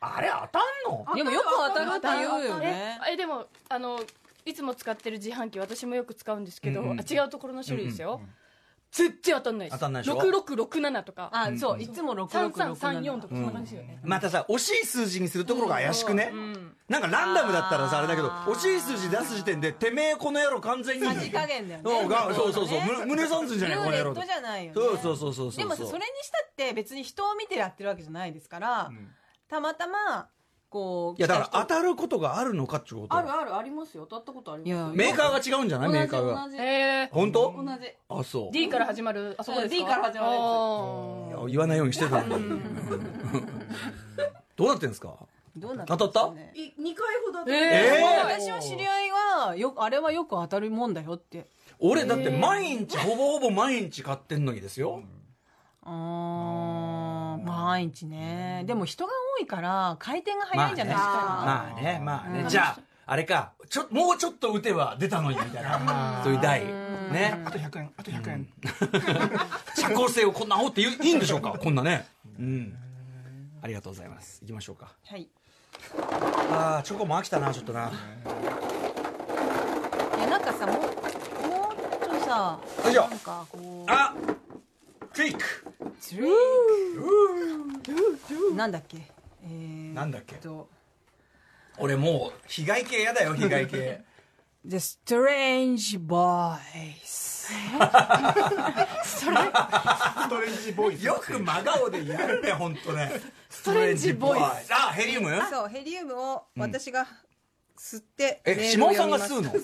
[0.00, 1.14] あれ当たんの？
[1.14, 2.98] でもよく当たるって言うよね。
[3.12, 4.00] えでもあの
[4.46, 8.22] いつも使ってる自販機私もよく使うんですけど、あ違うところの種類ですよ、
[8.92, 9.78] 絶対当たんないです。
[9.78, 11.30] 当たんないでしょ？6667とか。
[11.32, 13.34] あそういつも6667 3334とか。
[13.34, 13.46] そん。
[13.46, 16.32] な感じですよね、またさ惜しい数字にするところが怪しくね、
[16.88, 21.90] なんかランダムだったらさあれだけど惜しい数字出す時点でてめえこの野郎完全にさじ加減だよね。
[21.90, 22.80] そうがそうそうそう。
[22.80, 25.56] む胸損すんじゃないこの野郎ルーレットじゃないそうそうそうそうそう。
[25.56, 28.90] でもさそれにしたって別に人を見てやってるわけじゃないですから、
[29.48, 30.28] たまたま
[30.70, 34.06] こういやだから当来たることがあるのかってことあるあるありますよ。
[34.08, 35.88] 当たったことありますメーカーが違うんじゃない？
[35.90, 36.44] メーカーが。
[36.46, 36.56] 同じ。
[36.62, 37.52] えー、本当？
[37.56, 37.70] 同じ。
[38.08, 38.52] あそう。
[38.52, 41.50] D から始まるあそこですか？D から始まるやつ。
[41.50, 42.60] 言わないようにしてたのに
[44.56, 45.14] どうなってんですか？
[45.56, 46.30] どうな当たった？
[46.32, 51.46] ねい2回ほど当たええー私の知り合いはよくあれはよく当たるもんだよって。
[51.80, 55.02] 俺だって毎日ほぼほぼ毎日買ってんのにですよ。
[55.82, 56.99] あー
[57.44, 58.64] 毎日ね。
[58.66, 62.00] でも人が多いから回転が早いんじゃないですか、まあね。
[62.02, 62.44] まあね。
[62.48, 63.52] じゃああれか。
[63.68, 66.20] ちょもうちょっと打てば出たのにみたいな。
[66.24, 66.64] そういう台。
[66.64, 67.40] ね。
[67.44, 68.48] あと100円あと100円。
[69.76, 71.56] 社交性をこんな煽っていいんでしょうか？
[71.58, 72.06] こんなね。
[72.38, 72.76] うん。
[73.62, 74.40] ありがとうございます。
[74.42, 74.88] 行きましょうか。
[75.06, 75.28] はい。
[76.52, 77.90] あーチョコも飽きたなちょっとな。
[80.18, 84.14] いやなんかさもうもうちょっとさよいしょなんかこうあ
[85.14, 85.42] クイック
[86.00, 86.26] ツリー
[88.54, 88.98] なんだっけ？
[89.44, 90.36] えー、なんだっけ？
[90.36, 90.68] と。
[91.78, 94.02] 俺もう被害系やだよ被害系。
[94.66, 97.48] The Strange Boys
[99.02, 99.24] ス
[100.28, 103.10] トレンジボーイズよく真顔でやるね本当ね。
[103.48, 105.30] ストレンジボーイズあヘリウム？
[105.50, 107.06] そうヘリウムを私が
[107.80, 109.28] 吸って、えメールを読みます。
[109.28, 109.60] 島尾さんが吸う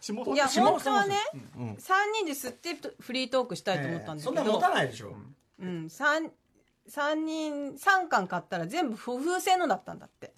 [0.00, 5.16] そう 下いや島尾さんは本当はね、三人で吸ってフリートークしたいと思ったんだけど、そんな持たないでしょ。
[5.58, 6.30] うん、三
[6.86, 10.32] 三人三巻買ったら全部不風船のだったんだって。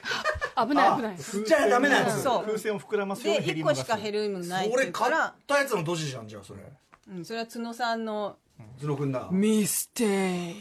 [0.56, 1.16] 危ない危ない。
[1.16, 2.46] 吸っちゃダメなやつそう。
[2.46, 6.62] 風船を膨らますようで1にヘリウムが個しかヘリウムないって俺買っ言うから、たやつのドジじゃんじゃあそれ。
[7.08, 8.38] うん、それは角さんの
[8.78, 9.28] ズノ君だ。
[9.30, 10.54] ミステイ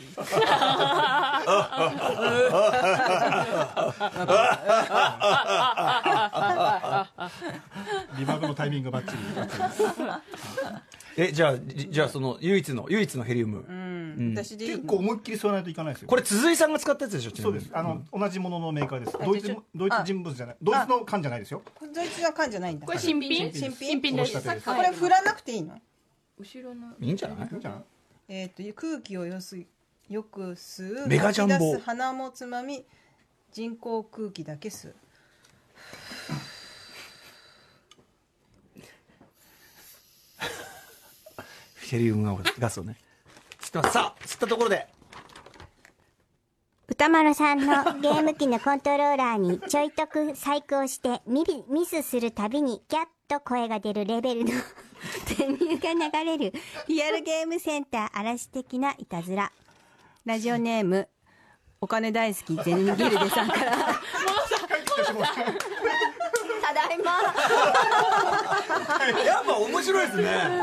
[8.17, 9.19] リバーブのタイミングバッチリ。
[11.19, 16.07] えじゃあじじゃあその唯一の唯一のヘリウム、うん、私でいい結構思いっきり吸わないといかないですよ。
[16.07, 17.69] これ鈴井さんが使ったやつでしょそうです。
[17.73, 19.17] あの、同じもののメーカーです。
[19.23, 20.57] ドイツドイツ人物じゃない。
[20.61, 21.63] ドイツの缶じゃないですよ。
[21.93, 22.85] ドイツの缶じゃないんだ。
[22.85, 23.51] これ新品？
[23.51, 24.39] 新品新品です。
[24.41, 25.79] これ振らなくていいの？
[26.39, 27.47] 後ろのいいんじゃない？
[27.51, 27.83] いいんじゃない？
[28.29, 29.57] えっ、と空気をよす
[30.09, 31.53] よく吸うメガジャンボ。
[31.53, 32.85] 吐き出す鼻もつまみ
[33.51, 34.95] 人工空気だけ吸う。
[41.89, 42.97] ヘリウムガスをね。
[43.61, 44.87] 吸ってますさあ吸ったところで。
[46.89, 54.51] 歌丸さんの ゲーム機のコントローラーにちょいとく細工をしてミビミスするたびにギャッと声が出るレベルの
[55.37, 56.53] 電流が流れる
[56.87, 59.51] リアルゲームセンター嵐的ないたずら。
[60.25, 61.07] ラジオネーム
[61.79, 63.77] お金大好きゼニギルデさんから。
[66.67, 67.11] ただいま。
[69.23, 70.61] やっぱ面白いですね。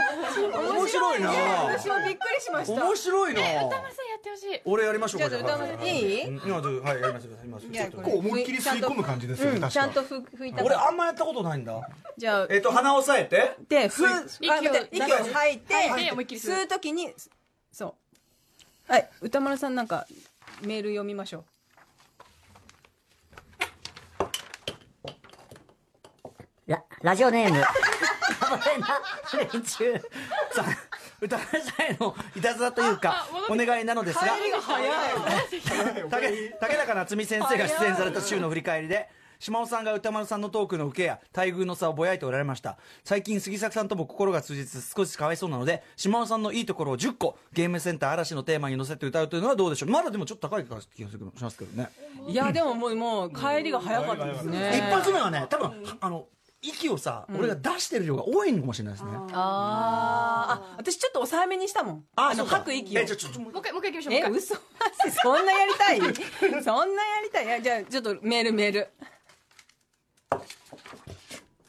[0.70, 1.30] 面白いな。
[1.30, 2.84] 私もびっくりしました。
[2.84, 3.40] 面白いな。
[3.40, 3.86] 歌丸さんや
[4.18, 4.60] ってほしい。
[4.64, 5.92] 俺やりましょうかじゃあ歌丸さんいい？
[6.24, 6.30] は
[6.94, 7.66] いやりますやります。
[7.66, 11.88] いやちょっとこれ思いっきり吸い込む感じですよねちゃんとふ拭いた俺あんまやったことないんだ。
[12.16, 13.56] じゃあえっと鼻を押さえて。
[13.68, 14.04] でふ
[14.40, 14.88] 息を吐いて
[15.32, 17.14] 吐いて思いっきり吸う吸う時に
[17.72, 17.94] そ
[18.88, 18.92] う。
[18.92, 20.06] はい歌丸さんなんか
[20.62, 21.44] メール読みましょう
[26.66, 27.60] ララジオネーム。
[27.60, 27.68] さ
[30.58, 30.64] あ
[31.20, 34.26] 歌丸さんへのいたずらというかお願いなのですが。
[36.10, 42.78] 竹竹中夏実先生が出演された週の振り返りで島尾さんが歌丸さんのトークの受けや待遇の差をぼやいておられました。
[43.04, 49.90] 最近杉作さんとも心が通じて少しかわいそうなので島尾さんのいいところを10個ゲームセンター嵐のテーマに乗せて歌うというのはどうでしょう。
[49.90, 50.88] まだでもちょっと高い気がし
[51.42, 51.90] ますけどね。
[52.26, 54.78] いやでももうもう帰りが早かったですね。
[54.78, 56.26] 一発目はね多分あの
[56.68, 59.10] 息をさ、俺が出してる量が多いのかもしれないですね。
[59.32, 60.72] あー。
[60.72, 62.04] あ私ちょっと抑えめにしたもん。
[62.16, 63.00] あの吐く息を。
[63.00, 64.60] えじゃあちょっともう一回もう一回行きましょうえ嘘マ
[65.10, 66.62] ジそんなやりたい？
[66.62, 67.44] そんなやりたい？
[67.46, 68.88] いやじゃあちょっとメールメール。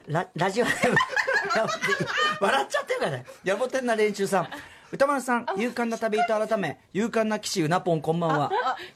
[0.08, 0.96] ララジオネーム。
[2.42, 4.50] 笑っちゃってるからね野暮天な連中さん
[4.96, 8.52] 歌丸さん勇敢な旅人改め勇敢な騎士うなぽんこんばんは。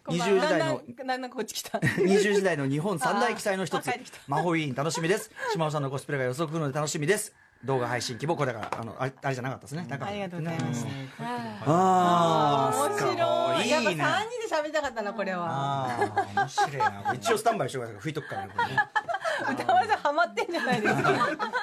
[0.07, 1.77] 20時代のだんだんだんだんこっち来た。
[1.99, 3.91] 20時代の日本三大奇才の一つ。
[4.25, 5.29] 魔法委員楽しみです。
[5.51, 7.33] 島尾さんのコスプレが予測不能で楽しみです。
[7.65, 9.85] 動画配信希望これだからあのあれあれじゃなかったですね。
[9.89, 10.87] ありがとうございます
[11.65, 13.69] あー面白い。
[13.69, 15.89] やっぱいいね3人で喋りたかったなこれは。
[16.33, 17.13] 面白いな。
[17.13, 18.77] 一応スタンバイしてください拭いとくからねこれね。
[19.51, 21.11] 歌丸さんハマってんじゃないですか。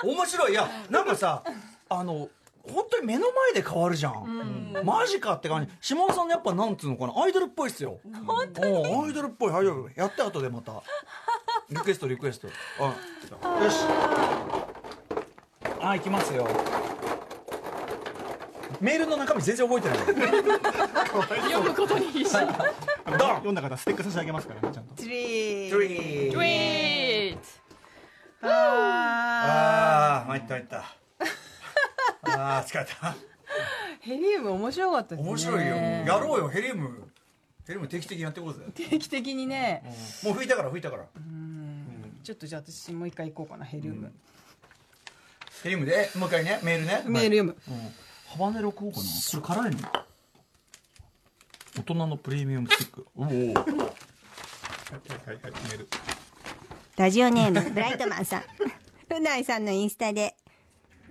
[0.04, 0.52] 面白い。
[0.52, 1.42] いやなんかさ
[1.88, 2.28] あの
[2.72, 5.72] 本当に目の前で変わるじゃん、マジかって感じ。
[5.80, 7.12] 下尾さんのやっぱなんつうのかな。
[7.22, 7.98] アイドルっぽいっすよ。
[8.26, 8.86] 本当に？
[8.86, 9.52] アイドルっぽい。
[9.52, 10.82] アイドルやって後でまた。
[11.70, 12.48] リクエストリクエスト。
[12.80, 13.84] あよし。
[15.80, 16.46] あ行きますよ。
[18.80, 19.98] メールの中身全然覚えてない。
[21.50, 24.94] 読むことに必死読んだ方ステッカー差し上げますからねちゃんと。
[24.96, 27.40] ツリートゥリーウィート
[28.42, 30.96] あああ参った参った
[32.36, 32.92] ああ疲れた。
[32.92, 33.14] ー
[34.00, 35.28] ヘリウム面白かったですね。
[35.28, 35.76] 面白いよ。
[35.76, 37.10] やろうよヘリウム。
[37.66, 38.60] ヘリウム定期的にやっていこうぜ。
[38.74, 39.82] 定期的にね。
[40.22, 41.04] もう吹いたから吹いたから。
[42.22, 44.12] ちょっとじゃあ私もう一回行こうかなヘリウム。
[45.62, 47.02] ヘリウムでもう一回ねメールね。
[47.06, 47.56] メール読む。
[48.26, 49.88] ハバネロ食おうかなこれ辛いの
[51.78, 53.06] 大人のプレミアムスティック。
[53.16, 55.88] おおはいはいはいはいメール。
[56.96, 58.42] ラジオネーム、ブライトマンさん。
[59.14, 60.34] うないさんのインスタで、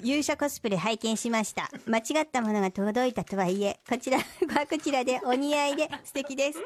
[0.04, 1.70] 勇者コスプレ拝見しました。
[1.88, 4.24] 間違ったものが届いたとはいえ、こちらは
[4.70, 6.60] こちらでお似合いで素敵です。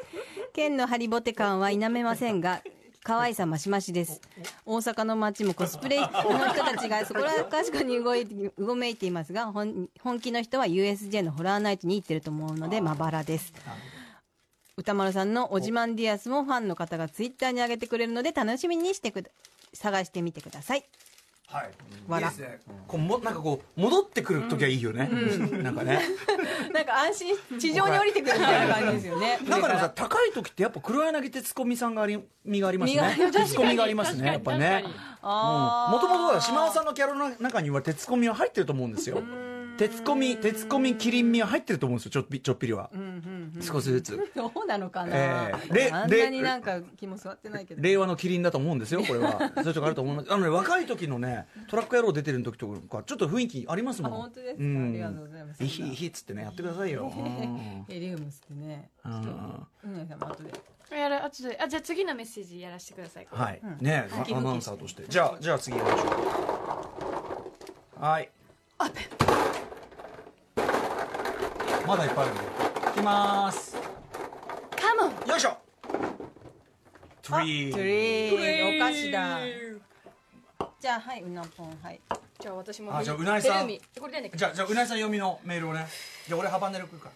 [0.52, 2.62] 剣のハリボテ感は否めませんが
[3.02, 4.20] 可愛さ増し増しです。
[4.66, 13.52] 大阪の街もコスプレの人たちがそこらかしこに動いてうごめいていますが本本気の人は USJ のホラーナイトに行ってると思うのでまばらです。
[14.76, 19.30] 歌丸さんのお自慢ディアスもファンの方がツイッターに上げてくれるので楽しみにしてくだ
[19.74, 20.84] 探してみてください
[21.50, 21.64] はい。
[21.66, 21.72] いい
[22.06, 22.60] 笑ですね。
[22.86, 25.08] こうもなんかこう戻ってくる時はいいよね。
[25.62, 26.00] なんかね。
[26.72, 29.38] なんか安心地上に降りてくるみたいな感じですよね。
[29.48, 33.30] なんかでも上さ高い時ってやっぱ黒柳徹子美さんがあり身がありますね。
[33.32, 34.84] 徹子美がありますねやっぱね。
[35.22, 39.22] もともとは島尾さんのキャラの中には徹子美は入ってると思うんですよ
[39.80, 42.90] 徹子美徹子美キリン美は入ってると思うんですよちょっぴちょっぴりは。
[43.62, 44.30] 少しずつ。
[44.36, 47.80] どうなのかな、えーれあんなになんか気も座ってないけど。
[47.80, 49.38] 令和のキリンだと思うんですよこれは。
[49.54, 54.12] そういうとこあると思いますあのね若い時のねトラック野郎出てる時とかちょっと雰囲気ありますもん。
[54.12, 54.62] あ本当ですか？
[54.64, 54.90] ん。
[54.90, 55.64] ありがとうございます。
[55.64, 57.04] いひいひっつってねやってくださいよ。
[57.04, 57.84] うん。
[57.88, 58.90] ヘリウムってね。
[59.02, 59.28] ちょっと
[59.88, 60.52] うなぎさんも後で
[60.94, 63.26] やるあちょっとあじゃあ次のメッセージやらせてください。
[63.30, 65.04] はい、ねアアナウンサーとして。
[65.08, 66.04] じゃあじゃあ次行きましょ
[67.98, 68.04] う。
[68.04, 68.30] はい
[71.90, 72.40] まだいっぱいあるね。
[72.92, 73.76] いきまーす。
[74.76, 75.28] カモン。
[75.28, 75.56] よいしょ。
[77.20, 79.40] トリートリーお菓子だ。
[80.78, 81.76] じゃあはいうなぽん。
[81.82, 82.00] はい。
[82.38, 83.54] じゃあ私もあじゃあうなぎさん。
[83.54, 85.88] ヘルミこれでねじゃあじゃあうなぎさん読みのメールをね。
[86.28, 87.12] じゃあ俺ハバネロ食うから。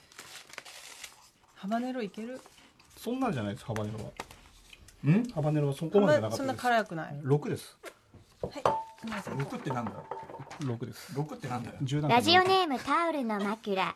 [1.55, 2.41] ハバネロいける？
[2.97, 4.11] そんなんじゃないですハバネロは。
[5.09, 5.25] ん？
[5.29, 7.79] ハバネロはそこまでなかそんなったです辛くない？6です。
[8.43, 8.63] はい
[9.05, 9.93] うなぎさん6ってなんだ
[10.61, 13.95] 6です6ってなんだよ10段ラジオネームタオルの枕。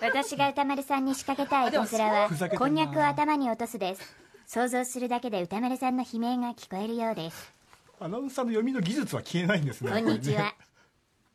[0.00, 2.28] 私が歌丸さんに仕掛けたいいたずらは
[2.58, 4.16] こんにゃくを頭に落とすです。
[4.46, 7.52] 想像するだけで歌丸さんの悲鳴が聞こえるようです。
[8.00, 10.52] アナウンサーの読みの技術は消えないんですねこんにちは。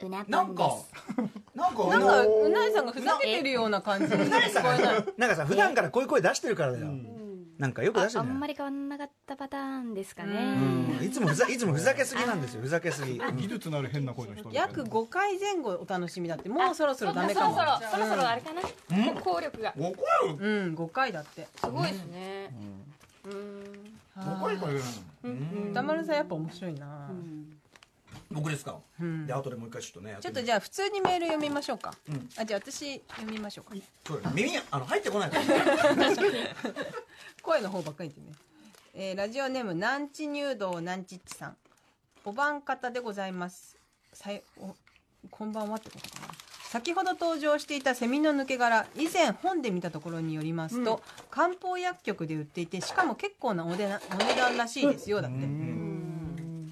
[0.02, 0.92] うなぽなんです。
[1.56, 6.88] なんかなんかうなぎさんがふざけてるような感じなんかさ普段からこういう声出してるからだよ、
[7.60, 10.34] なんかよく出してあるんまり変わんなかったパターンですかね。
[11.00, 11.06] うん。
[11.06, 12.62] いつもふざいつもふざけすぎなんですよ。
[12.62, 13.20] ふざけすぎ。
[13.36, 16.48] 技術のある変な声の人約5回前後お楽しみだって。
[16.48, 18.62] もうそろそろダメそろかもそろそろそろあれかな。
[19.22, 19.74] 効力が。
[19.78, 21.50] おこようん5回だって。
[21.58, 22.50] すごいですね。
[23.26, 24.00] うん。
[24.16, 24.80] おこよこれ
[25.72, 27.12] 歌丸さんやっぱ面白いな
[28.32, 29.26] 僕ですか、ん。
[29.26, 31.94] で後でもう一回ちょっとねやちょっとゃじゃあ普通にメール読みましょうか。
[32.08, 32.30] うん。
[32.38, 33.76] あじゃあ私読みましょうか。
[34.34, 35.44] 耳あの入ってこないから
[37.42, 38.28] 声の方ばっかりでね、
[38.94, 41.58] えーラジオネームなんち入道なんちっちさん。
[42.26, 43.78] お晩方でございます。
[44.14, 44.76] さいお
[45.32, 46.34] こんばんはってことかな。
[46.70, 51.02] 先ほど登場していたセミの抜け殻以前本で見たところによりますと、
[51.32, 55.38] 漢方薬局で売っていてしかも結構なお値段お値段らしいですよだって。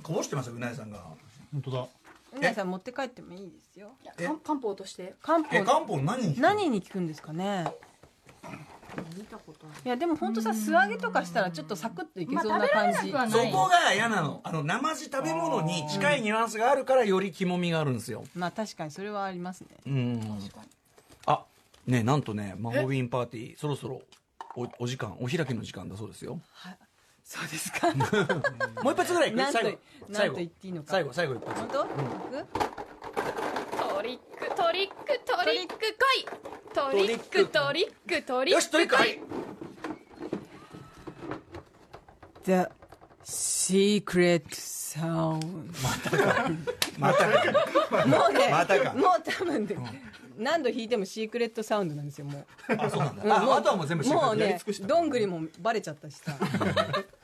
[0.04, 1.17] こぼしてますようなぎさんが
[1.58, 1.88] 本当だ。
[2.34, 3.92] うなぎさん持って帰ってもいいですよ。
[4.20, 5.16] え漢漢方として。
[5.22, 7.66] 漢え漢方方何に何に効くんですかね。
[9.86, 9.90] い。
[9.90, 14.42] やでも本当さ素揚げとかしたらちょっとサクッといけそうな感じ、まあ食べられなくはないそこが嫌なの。
[14.44, 18.24] あの生地食べ物に近いニュアンスがあるからより肝みがあるんですよ。
[18.36, 19.70] まあ確かにそれはありますね。
[19.88, 20.40] うん。
[21.26, 21.44] あ
[21.88, 24.02] ねなんとねまほウィーンパーティーそろそろ
[24.56, 26.40] おお時間お開きの時間だそうですよ
[27.28, 27.92] そうですか。
[28.82, 29.38] もう一発ぐらいいく？
[29.52, 29.78] 最後。
[30.08, 30.92] なんと言っていいのか。
[30.92, 31.60] 最後最後一発。
[31.60, 31.88] 本当、ト
[34.02, 35.84] リックトリックトリック来
[36.22, 36.26] い
[36.74, 38.56] トリックトリックトリック。
[38.56, 39.20] よしトリックはい。
[42.46, 42.68] The
[43.26, 45.74] secret sound
[46.98, 48.06] またか。
[48.08, 48.94] もうねまたか。
[48.94, 49.76] もう多分ね
[50.38, 52.46] 何度弾いてもシークレットサウンドなんですよもう。
[52.78, 53.24] あそうなんだ。
[53.24, 54.28] もうああとはもう全部シークレット。
[54.28, 56.38] もうねどんぐりもバレちゃったしさ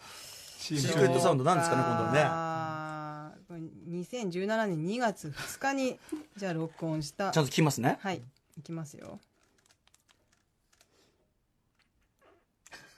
[0.64, 2.22] シシークレットサウンドなんですかね今度はね。
[2.24, 3.60] あーこれ
[4.00, 6.00] 2017年2月2日に
[6.38, 7.32] じゃあ録音した。
[7.32, 7.98] ちゃんと聞きますね。
[8.02, 8.22] はい
[8.58, 9.20] いきますよ。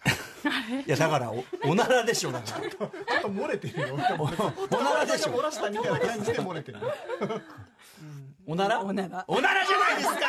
[0.86, 2.70] いやだからおおならでしょだから。
[2.70, 2.92] ちょっ
[3.24, 3.96] と漏れてるよ。
[3.98, 3.98] お
[4.84, 5.32] ならでしょ。
[5.34, 6.78] 漏らしたみたいな感じで漏れてる。
[8.46, 8.80] おなら？
[8.80, 9.26] おなら。
[9.28, 10.20] おならじゃないですか。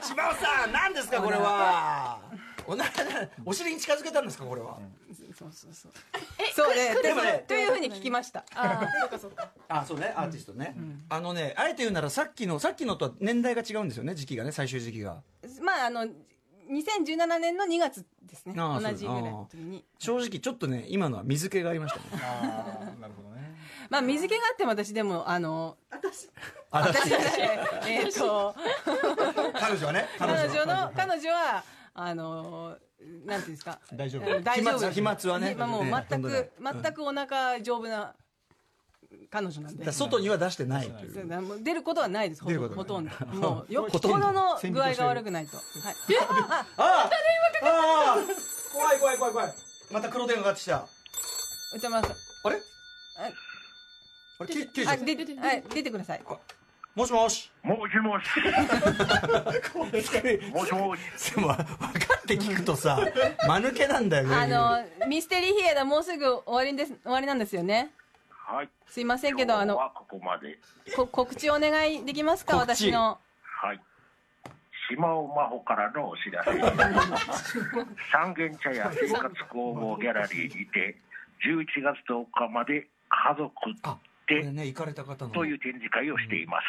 [0.00, 2.20] 島尾さん何ですかこれは
[2.68, 2.90] おなら
[3.44, 4.78] お尻に近づけたんですかこれは。
[5.34, 5.92] そうそうそう。
[6.54, 8.44] そうねでもねというふうに聞きました。
[8.54, 8.86] あ
[9.86, 10.74] そうねアーティストね、
[11.08, 15.22] あのねあえて言うならさっきのさっきのとは年代が違うんですよね時期がね最終時期が。
[15.60, 16.06] まああの
[16.68, 19.84] 2017年の2月ですねああ同じぐらいの時に。
[19.98, 22.22] 正直ちょっとね今のは水気がありましたね。
[22.22, 23.54] ああなるほどね。
[23.88, 26.10] まあ水気があっても私でもあのあだ
[26.70, 27.30] 私じゃない。
[27.86, 28.54] えっと。
[29.54, 31.64] 彼女はね彼女の彼女は
[31.98, 32.76] あの
[33.24, 33.78] なんていうんですか？
[33.94, 34.40] 大丈夫。
[34.42, 35.54] 大丈夫飛沫はね。
[35.54, 38.14] まあもうね全く全くお腹丈夫な
[39.30, 39.90] 彼女なんで。
[39.92, 40.92] 外には出してない
[41.62, 42.50] 出ることはないですほ
[42.84, 43.10] とんど。
[43.34, 44.30] もうよほとんど。
[44.32, 45.56] の具合が悪くないと。
[45.56, 45.64] はい。
[46.20, 47.10] あああ
[47.64, 48.18] ああ
[48.72, 49.54] 怖い怖い怖い怖い。
[49.90, 50.86] また黒電話がかかってきた。
[51.76, 52.56] 歌丸さんあれ？
[53.18, 53.30] あ
[54.38, 56.22] あれ出てください
[56.96, 57.52] もしもし。
[57.62, 58.26] もしもし。
[60.50, 61.34] もしもし。
[61.34, 61.64] でも分か
[62.18, 62.98] って聞くとさ
[63.46, 64.34] 間抜けなんだよね。
[64.34, 67.92] あのミステリーヒエダもうすぐ終わりです終わりなんですよね。
[68.30, 68.70] はい。
[68.86, 70.58] すいませんけどあのここまで。
[70.96, 72.56] こ告知お願いできますか？
[72.56, 73.20] 私の。
[73.42, 73.80] はい。
[74.88, 76.52] 島尾真帆からのお知らせ。
[78.10, 80.96] 三軒茶屋生活工房ギャラリーにて
[81.44, 83.52] 11月10日まで家族
[84.34, 85.30] ね行かれた方の。
[85.32, 86.64] という展示会をしています。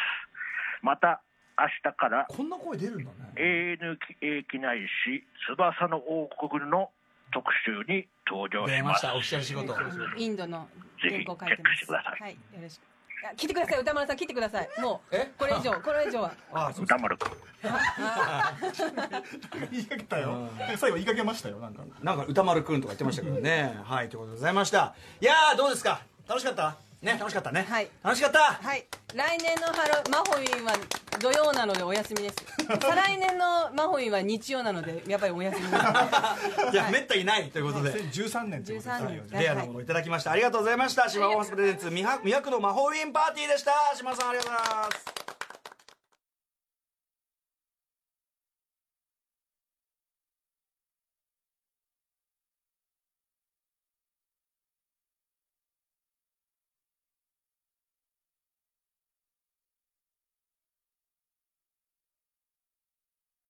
[0.82, 1.20] また
[1.58, 3.32] 明日からこんな声出るんだね。
[3.36, 3.96] ANA
[4.44, 6.90] 機内市翼の王国の
[7.32, 9.06] 特集に登場します。
[10.16, 10.68] インドの
[11.02, 11.56] ぜひ原稿書いてます。
[11.56, 12.20] チェックしてください。
[12.22, 12.82] はいよろしく。
[13.28, 13.80] あ切ってください。
[13.80, 14.68] 歌丸さん切ってください。
[14.80, 15.32] もうえ？
[15.36, 16.32] これ以上 これ以上は。
[16.52, 17.28] あそう歌丸君
[19.72, 20.48] 言いかけたよ。
[20.76, 21.82] 最後言いかけましたよなんか。
[22.00, 23.76] なんか歌丸くんとか言ってましたけどね。
[23.82, 24.94] はいということでございました。
[25.20, 26.00] いやーどうですか？
[26.28, 26.76] 楽しかった？
[27.02, 27.16] ね。
[27.18, 27.66] 楽しかったね。
[27.68, 27.88] はい。
[28.02, 28.38] 楽しかった。
[28.38, 28.84] はい。
[29.14, 30.72] 来年のハロマホウィンは
[31.20, 32.36] 土曜なのでお休みです。
[32.66, 35.72] 再来年のマホウィンは日曜なのでやっぱりお休みです。
[36.72, 36.76] い。
[36.76, 37.92] やめったにないということで。
[37.92, 38.96] 2013年ってことで。
[38.98, 40.32] す13よ年レアなものをいただきました。
[40.32, 41.08] ありがとうございました。
[41.08, 43.72] 島尾ホスプレゼンツ魅惑の魔法ウィンパーティーでした。
[43.96, 44.90] 島尾さんありがとうございま
[45.24, 45.27] す